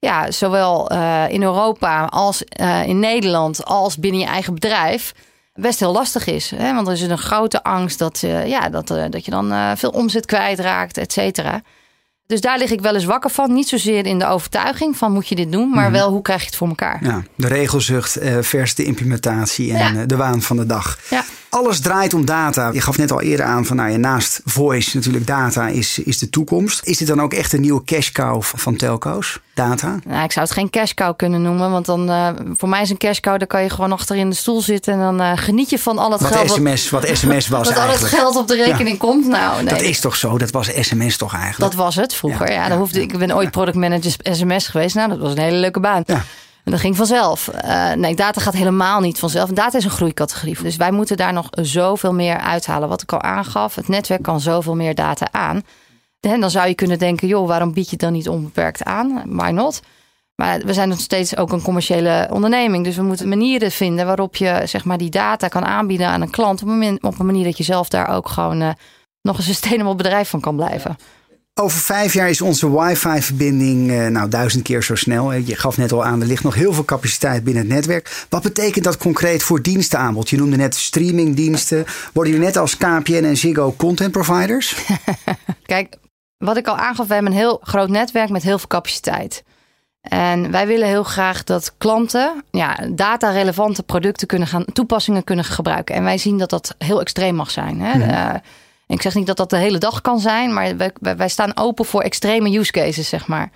ja, 0.00 0.30
zowel 0.30 0.92
uh, 0.92 1.24
in 1.28 1.42
Europa 1.42 2.04
als 2.04 2.42
in 2.86 2.98
Nederland 2.98 3.64
als 3.64 3.96
binnen 3.96 4.20
je 4.20 4.26
eigen 4.26 4.54
bedrijf 4.54 5.14
best 5.54 5.80
heel 5.80 5.92
lastig 5.92 6.26
is. 6.26 6.50
Hè? 6.56 6.74
Want 6.74 6.86
er 6.86 6.92
is 6.92 7.02
een 7.02 7.18
grote 7.18 7.62
angst 7.62 7.98
dat, 7.98 8.20
ja, 8.46 8.68
dat, 8.68 8.86
dat 8.86 9.24
je 9.24 9.30
dan 9.30 9.76
veel 9.76 9.90
omzet 9.90 10.26
kwijtraakt, 10.26 10.98
et 10.98 11.12
cetera. 11.12 11.62
Dus 12.26 12.40
daar 12.40 12.58
lig 12.58 12.70
ik 12.70 12.80
wel 12.80 12.94
eens 12.94 13.04
wakker 13.04 13.30
van. 13.30 13.52
Niet 13.52 13.68
zozeer 13.68 14.06
in 14.06 14.18
de 14.18 14.26
overtuiging 14.26 14.96
van 14.96 15.12
moet 15.12 15.28
je 15.28 15.34
dit 15.34 15.52
doen, 15.52 15.70
maar 15.70 15.90
wel 15.90 16.10
hoe 16.10 16.22
krijg 16.22 16.40
je 16.40 16.46
het 16.46 16.56
voor 16.56 16.68
elkaar. 16.68 17.04
Ja, 17.04 17.22
de 17.34 17.46
regelzucht 17.46 18.22
uh, 18.22 18.38
vers 18.40 18.74
de 18.74 18.84
implementatie 18.84 19.72
en 19.74 19.94
ja. 19.94 20.06
de 20.06 20.16
waan 20.16 20.42
van 20.42 20.56
de 20.56 20.66
dag. 20.66 20.98
Ja. 21.10 21.24
Alles 21.48 21.80
draait 21.80 22.14
om 22.14 22.24
data. 22.24 22.70
Je 22.72 22.80
gaf 22.80 22.98
net 22.98 23.12
al 23.12 23.20
eerder 23.20 23.46
aan 23.46 23.66
van 23.66 23.76
nou 23.76 23.90
ja, 23.90 23.96
naast 23.96 24.40
voice 24.44 24.96
natuurlijk 24.96 25.26
data 25.26 25.68
is, 25.68 25.98
is 25.98 26.18
de 26.18 26.30
toekomst. 26.30 26.86
Is 26.86 26.98
dit 26.98 27.08
dan 27.08 27.20
ook 27.20 27.34
echt 27.34 27.52
een 27.52 27.60
nieuwe 27.60 27.84
cash 27.84 28.10
cow 28.10 28.42
van 28.42 28.76
telco's? 28.76 29.40
Data? 29.68 29.98
Nou, 30.04 30.24
ik 30.24 30.32
zou 30.32 30.46
het 30.46 30.54
geen 30.54 30.70
cash 30.70 30.92
cow 30.92 31.16
kunnen 31.16 31.42
noemen. 31.42 31.70
Want 31.70 31.86
dan 31.86 32.10
uh, 32.10 32.28
voor 32.56 32.68
mij 32.68 32.82
is 32.82 32.90
een 32.90 32.96
cash 32.96 33.20
cow, 33.20 33.38
dan 33.38 33.46
kan 33.46 33.62
je 33.62 33.70
gewoon 33.70 33.92
achter 33.92 34.16
in 34.16 34.30
de 34.30 34.36
stoel 34.36 34.60
zitten 34.60 34.92
en 34.92 34.98
dan 34.98 35.20
uh, 35.20 35.32
geniet 35.34 35.70
je 35.70 35.78
van 35.78 35.98
al 35.98 36.10
het 36.12 36.20
wat 36.20 36.32
geld. 36.32 36.50
SMS, 36.50 36.90
wat, 36.90 37.08
wat 37.08 37.16
SMS 37.18 37.48
was 37.48 37.68
wat 37.68 37.76
eigenlijk. 37.76 37.80
al 37.80 37.90
het 37.90 38.20
geld 38.20 38.36
op 38.36 38.48
de 38.48 38.54
rekening 38.54 38.88
ja. 38.88 38.96
komt. 38.96 39.26
Nou, 39.26 39.62
nee. 39.62 39.64
Dat 39.64 39.82
is 39.82 40.00
toch 40.00 40.16
zo? 40.16 40.38
Dat 40.38 40.50
was 40.50 40.70
SMS 40.80 41.16
toch 41.16 41.34
eigenlijk? 41.34 41.72
Dat 41.72 41.82
was 41.84 41.96
het 41.96 42.14
vroeger. 42.14 42.48
Ja, 42.48 42.54
ja, 42.54 42.68
dan 42.68 42.78
hoefde, 42.78 43.02
ik 43.02 43.18
ben 43.18 43.34
ooit 43.34 43.50
product 43.50 43.76
manager 43.76 44.12
SMS 44.22 44.68
geweest. 44.68 44.94
Nou, 44.94 45.08
dat 45.08 45.18
was 45.18 45.32
een 45.32 45.38
hele 45.38 45.56
leuke 45.56 45.80
baan. 45.80 46.02
Ja. 46.06 46.24
En 46.64 46.70
dat 46.70 46.80
ging 46.80 46.96
vanzelf. 46.96 47.50
Uh, 47.64 47.92
nee, 47.92 48.14
data 48.14 48.40
gaat 48.40 48.54
helemaal 48.54 49.00
niet 49.00 49.18
vanzelf. 49.18 49.50
Data 49.50 49.78
is 49.78 49.84
een 49.84 49.90
groeicategorie. 49.90 50.62
Dus 50.62 50.76
wij 50.76 50.90
moeten 50.90 51.16
daar 51.16 51.32
nog 51.32 51.48
zoveel 51.50 52.12
meer 52.14 52.38
uithalen. 52.38 52.88
Wat 52.88 53.02
ik 53.02 53.12
al 53.12 53.22
aangaf, 53.22 53.74
het 53.74 53.88
netwerk 53.88 54.22
kan 54.22 54.40
zoveel 54.40 54.74
meer 54.74 54.94
data 54.94 55.28
aan. 55.30 55.62
En 56.20 56.40
dan 56.40 56.50
zou 56.50 56.68
je 56.68 56.74
kunnen 56.74 56.98
denken, 56.98 57.28
joh, 57.28 57.46
waarom 57.46 57.72
bied 57.72 57.84
je 57.84 57.90
het 57.90 58.00
dan 58.00 58.12
niet 58.12 58.28
onbeperkt 58.28 58.84
aan? 58.84 59.22
Why 59.26 59.50
not? 59.50 59.80
Maar 60.40 60.60
we 60.64 60.74
zijn 60.74 60.88
nog 60.88 61.00
steeds 61.00 61.36
ook 61.36 61.52
een 61.52 61.62
commerciële 61.62 62.28
onderneming. 62.30 62.84
Dus 62.84 62.96
we 62.96 63.02
moeten 63.02 63.28
manieren 63.28 63.70
vinden 63.70 64.06
waarop 64.06 64.36
je 64.36 64.62
zeg 64.64 64.84
maar, 64.84 64.98
die 64.98 65.10
data 65.10 65.48
kan 65.48 65.64
aanbieden 65.64 66.06
aan 66.06 66.20
een 66.20 66.30
klant. 66.30 66.62
Op 66.62 66.68
een, 66.68 66.98
op 67.02 67.18
een 67.18 67.26
manier 67.26 67.44
dat 67.44 67.56
je 67.56 67.64
zelf 67.64 67.88
daar 67.88 68.08
ook 68.08 68.28
gewoon 68.28 68.62
uh, 68.62 68.70
nog 69.22 69.36
een 69.36 69.42
sustainable 69.42 69.94
bedrijf 69.94 70.28
van 70.28 70.40
kan 70.40 70.56
blijven. 70.56 70.96
Over 71.54 71.80
vijf 71.80 72.12
jaar 72.12 72.28
is 72.28 72.40
onze 72.40 72.80
wifi-verbinding 72.80 73.90
uh, 73.90 74.06
nou 74.06 74.28
duizend 74.28 74.62
keer 74.62 74.82
zo 74.82 74.94
snel. 74.94 75.32
Je 75.32 75.56
gaf 75.56 75.76
net 75.76 75.92
al 75.92 76.04
aan, 76.04 76.20
er 76.20 76.26
ligt 76.26 76.42
nog 76.42 76.54
heel 76.54 76.72
veel 76.72 76.84
capaciteit 76.84 77.44
binnen 77.44 77.62
het 77.62 77.72
netwerk. 77.72 78.26
Wat 78.28 78.42
betekent 78.42 78.84
dat 78.84 78.96
concreet 78.96 79.42
voor 79.42 79.62
dienstenaanbod? 79.62 80.30
Je 80.30 80.36
noemde 80.36 80.56
net 80.56 80.74
streamingdiensten. 80.74 81.84
Worden 82.12 82.32
jullie 82.32 82.46
net 82.46 82.56
als 82.56 82.76
KPN 82.76 83.24
en 83.24 83.36
Ziggo 83.36 83.74
content 83.76 84.12
providers? 84.12 84.76
Kijk, 85.62 85.96
wat 86.44 86.56
ik 86.56 86.66
al 86.66 86.76
aangaf, 86.76 87.06
we 87.06 87.14
hebben 87.14 87.32
een 87.32 87.38
heel 87.38 87.60
groot 87.62 87.88
netwerk 87.88 88.28
met 88.28 88.42
heel 88.42 88.58
veel 88.58 88.68
capaciteit. 88.68 89.44
En 90.00 90.50
wij 90.50 90.66
willen 90.66 90.88
heel 90.88 91.02
graag 91.02 91.44
dat 91.44 91.74
klanten 91.78 92.44
ja, 92.50 92.78
data-relevante 92.92 93.82
producten 93.82 94.26
kunnen 94.26 94.48
gaan, 94.48 94.64
toepassingen 94.64 95.24
kunnen 95.24 95.44
gebruiken. 95.44 95.94
En 95.94 96.04
wij 96.04 96.18
zien 96.18 96.38
dat 96.38 96.50
dat 96.50 96.74
heel 96.78 97.00
extreem 97.00 97.34
mag 97.34 97.50
zijn. 97.50 97.80
Hè? 97.80 97.98
Mhm. 97.98 98.10
Uh, 98.10 98.34
ik 98.86 99.02
zeg 99.02 99.14
niet 99.14 99.26
dat 99.26 99.36
dat 99.36 99.50
de 99.50 99.56
hele 99.56 99.78
dag 99.78 100.00
kan 100.00 100.20
zijn, 100.20 100.54
maar 100.54 100.76
wij, 100.76 100.92
wij 101.00 101.28
staan 101.28 101.56
open 101.56 101.84
voor 101.84 102.02
extreme 102.02 102.58
use 102.58 102.72
cases, 102.72 103.08
zeg 103.08 103.26
maar. 103.26 103.50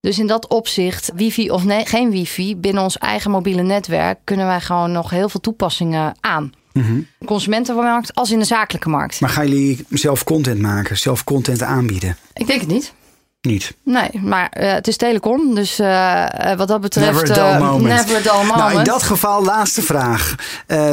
Dus 0.00 0.18
in 0.18 0.26
dat 0.26 0.48
opzicht, 0.48 1.10
wifi 1.14 1.50
of 1.50 1.64
nee, 1.64 1.86
geen 1.86 2.10
wifi, 2.10 2.56
binnen 2.56 2.82
ons 2.82 2.98
eigen 2.98 3.30
mobiele 3.30 3.62
netwerk 3.62 4.18
kunnen 4.24 4.46
wij 4.46 4.60
gewoon 4.60 4.92
nog 4.92 5.10
heel 5.10 5.28
veel 5.28 5.40
toepassingen 5.40 6.14
aan. 6.20 6.52
Mhm. 6.78 7.00
Consumentenmarkt 7.24 8.14
als 8.14 8.30
in 8.30 8.38
de 8.38 8.44
zakelijke 8.44 8.88
markt. 8.88 9.20
Maar 9.20 9.30
gaan 9.30 9.48
jullie 9.48 9.84
zelf 9.88 10.24
content 10.24 10.60
maken, 10.60 10.98
zelf 10.98 11.24
content 11.24 11.62
aanbieden? 11.62 12.16
Ik 12.32 12.46
denk 12.46 12.60
het 12.60 12.70
niet. 12.70 12.92
Niet. 13.40 13.74
Nee, 13.84 14.10
maar 14.22 14.56
uh, 14.60 14.72
het 14.72 14.88
is 14.88 14.96
telecom. 14.96 15.54
Dus 15.54 15.80
uh, 15.80 16.24
wat 16.56 16.68
dat 16.68 16.80
betreft. 16.80 17.12
Never 17.12 17.30
a 17.30 17.34
dull 17.34 17.66
moment. 17.66 18.06
Never 18.06 18.16
a 18.16 18.20
dull 18.20 18.46
moment. 18.46 18.56
Nou, 18.56 18.78
in 18.78 18.84
dat 18.84 19.02
geval, 19.02 19.44
laatste 19.44 19.82
vraag. 19.82 20.34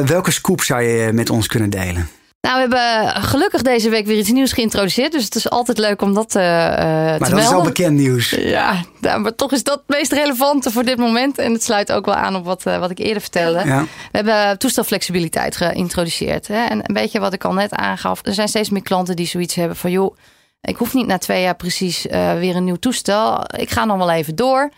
Welke 0.06 0.32
scoop 0.32 0.62
zou 0.62 0.82
je 0.82 1.14
met 1.14 1.30
ons 1.30 1.48
kunnen 1.48 1.70
delen? 1.70 2.10
Nou, 2.46 2.68
we 2.70 2.76
hebben 2.78 3.24
gelukkig 3.24 3.62
deze 3.62 3.90
week 3.90 4.06
weer 4.06 4.18
iets 4.18 4.32
nieuws 4.32 4.52
geïntroduceerd. 4.52 5.12
Dus 5.12 5.24
het 5.24 5.36
is 5.36 5.50
altijd 5.50 5.78
leuk 5.78 6.02
om 6.02 6.14
dat 6.14 6.36
uh, 6.36 6.44
maar 6.44 7.14
te 7.14 7.20
dat 7.20 7.30
melden. 7.30 7.46
is 7.46 7.52
al 7.52 7.64
bekend 7.64 7.98
nieuws. 7.98 8.30
Ja, 8.30 8.84
maar 9.00 9.36
toch 9.36 9.52
is 9.52 9.64
dat 9.64 9.82
het 9.86 9.98
meest 9.98 10.12
relevante 10.12 10.72
voor 10.72 10.84
dit 10.84 10.98
moment. 10.98 11.38
En 11.38 11.54
het 11.54 11.64
sluit 11.64 11.92
ook 11.92 12.06
wel 12.06 12.16
aan 12.16 12.36
op 12.36 12.46
wat, 12.46 12.66
uh, 12.68 12.78
wat 12.78 12.90
ik 12.90 13.00
eerder 13.00 13.22
vertelde. 13.22 13.62
Ja. 13.66 13.82
We 13.82 14.22
hebben 14.22 14.58
toestelflexibiliteit 14.58 15.56
geïntroduceerd. 15.56 16.48
Hè? 16.48 16.66
En 16.66 16.78
een 16.78 16.94
beetje 16.94 17.20
wat 17.20 17.34
ik 17.34 17.44
al 17.44 17.54
net 17.54 17.74
aangaf. 17.74 18.20
Er 18.24 18.34
zijn 18.34 18.48
steeds 18.48 18.70
meer 18.70 18.84
klanten 18.84 19.16
die 19.16 19.28
zoiets 19.28 19.56
hebben 19.56 19.78
van... 19.78 19.92
joh, 19.92 20.16
ik 20.62 20.76
hoef 20.76 20.94
niet 20.94 21.08
na 21.08 21.18
twee 21.18 21.42
jaar 21.42 21.56
precies 21.56 22.06
uh, 22.06 22.34
weer 22.34 22.56
een 22.56 22.64
nieuw 22.64 22.76
toestel. 22.76 23.44
Ik 23.58 23.70
ga 23.70 23.86
nog 23.86 23.98
wel 23.98 24.12
even 24.12 24.36
door. 24.36 24.72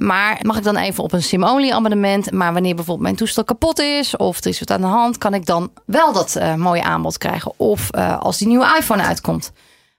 Maar 0.00 0.38
mag 0.42 0.56
ik 0.56 0.62
dan 0.62 0.76
even 0.76 1.04
op 1.04 1.12
een 1.12 1.22
SIM-only 1.22 1.70
abonnement? 1.70 2.32
Maar 2.32 2.52
wanneer 2.52 2.74
bijvoorbeeld 2.74 3.06
mijn 3.06 3.16
toestel 3.16 3.44
kapot 3.44 3.78
is 3.78 4.16
of 4.16 4.40
er 4.40 4.46
is 4.46 4.58
wat 4.58 4.70
aan 4.70 4.80
de 4.80 4.86
hand, 4.86 5.18
kan 5.18 5.34
ik 5.34 5.46
dan 5.46 5.70
wel 5.84 6.12
dat 6.12 6.36
uh, 6.38 6.54
mooie 6.54 6.82
aanbod 6.82 7.18
krijgen? 7.18 7.52
Of 7.56 7.88
uh, 7.96 8.18
als 8.18 8.38
die 8.38 8.46
nieuwe 8.46 8.76
iPhone 8.78 9.02
uitkomt, 9.02 9.52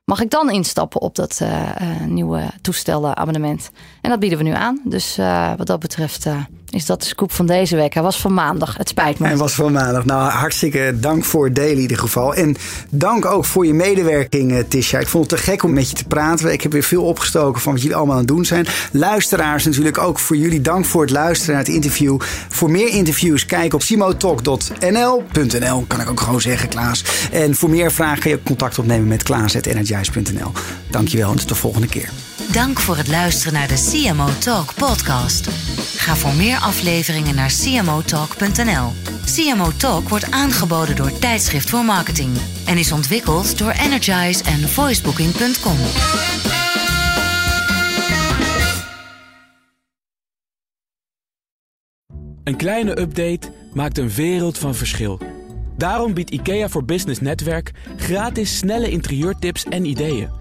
mag 0.03 0.21
ik 0.21 0.29
dan 0.29 0.49
instappen 0.49 1.01
op 1.01 1.15
dat 1.15 1.39
uh, 1.43 1.69
nieuwe 2.05 2.41
toestelabonnement? 2.61 3.71
En 4.01 4.09
dat 4.09 4.19
bieden 4.19 4.37
we 4.37 4.43
nu 4.43 4.53
aan. 4.53 4.81
Dus 4.83 5.17
wat 5.57 5.67
dat 5.67 5.79
betreft 5.79 6.27
is 6.71 6.85
dat 6.85 7.01
de 7.01 7.07
scoop 7.07 7.31
van 7.31 7.45
deze 7.45 7.75
week. 7.75 7.93
Hij 7.93 8.03
was 8.03 8.21
van 8.21 8.33
maandag. 8.33 8.77
Het 8.77 8.89
spijt 8.89 9.19
me. 9.19 9.27
Hij 9.27 9.37
was 9.37 9.53
van 9.53 9.71
maandag. 9.71 10.05
Nou, 10.05 10.29
hartstikke 10.29 10.93
dank 10.95 11.25
voor 11.25 11.45
het 11.45 11.55
delen 11.55 11.71
in 11.71 11.79
ieder 11.79 11.97
geval. 11.97 12.33
En 12.33 12.55
dank 12.89 13.25
ook 13.25 13.45
voor 13.45 13.65
je 13.65 13.73
medewerking, 13.73 14.63
Tisha. 14.67 14.99
Ik 14.99 15.07
vond 15.07 15.31
het 15.31 15.39
te 15.39 15.45
gek 15.45 15.63
om 15.63 15.73
met 15.73 15.89
je 15.89 15.95
te 15.95 16.05
praten. 16.05 16.51
Ik 16.51 16.61
heb 16.61 16.71
weer 16.71 16.83
veel 16.83 17.03
opgestoken 17.03 17.61
van 17.61 17.71
wat 17.71 17.81
jullie 17.81 17.97
allemaal 17.97 18.15
aan 18.15 18.21
het 18.21 18.29
doen 18.29 18.45
zijn. 18.45 18.67
Luisteraars 18.91 19.65
natuurlijk 19.65 19.97
ook 19.97 20.19
voor 20.19 20.35
jullie. 20.35 20.61
Dank 20.61 20.85
voor 20.85 21.01
het 21.01 21.11
luisteren 21.11 21.55
naar 21.55 21.63
het 21.63 21.73
interview. 21.73 22.19
Voor 22.49 22.71
meer 22.71 22.87
interviews 22.87 23.45
kijk 23.45 23.73
op 23.73 23.81
simotalk.nl.nl 23.81 25.85
kan 25.87 26.01
ik 26.01 26.09
ook 26.09 26.19
gewoon 26.19 26.41
zeggen, 26.41 26.69
Klaas. 26.69 27.03
En 27.31 27.55
voor 27.55 27.69
meer 27.69 27.91
vragen 27.91 28.21
kan 28.21 28.31
je 28.31 28.43
contact 28.43 28.79
opnemen 28.79 29.07
met 29.07 29.23
klaas.energize.nl. 29.23 30.51
Dankjewel 30.89 31.31
en 31.31 31.37
tot 31.37 31.47
de 31.47 31.55
volgende 31.55 31.87
keer. 31.87 32.09
Dank 32.51 32.79
voor 32.79 32.97
het 32.97 33.07
luisteren 33.07 33.53
naar 33.53 33.67
de 33.67 33.89
CMO 33.91 34.27
Talk 34.39 34.73
podcast. 34.75 35.49
Ga 35.95 36.15
voor 36.15 36.33
meer 36.33 36.57
afleveringen 36.57 37.35
naar 37.35 37.51
cmotalk.nl. 37.61 38.91
CMO 39.25 39.71
Talk 39.77 40.09
wordt 40.09 40.31
aangeboden 40.31 40.95
door 40.95 41.19
Tijdschrift 41.19 41.69
voor 41.69 41.85
Marketing 41.85 42.37
en 42.65 42.77
is 42.77 42.91
ontwikkeld 42.91 43.57
door 43.57 43.71
Energize 43.71 44.43
en 44.43 44.69
voicebooking.com. 44.69 45.77
Een 52.43 52.57
kleine 52.57 52.99
update 52.99 53.53
maakt 53.73 53.97
een 53.97 54.09
wereld 54.09 54.57
van 54.57 54.75
verschil. 54.75 55.19
Daarom 55.77 56.13
biedt 56.13 56.29
IKEA 56.29 56.69
voor 56.69 56.85
Business 56.85 57.19
Netwerk 57.19 57.71
gratis 57.97 58.57
snelle 58.57 58.89
interieurtips 58.89 59.63
en 59.63 59.85
ideeën. 59.85 60.40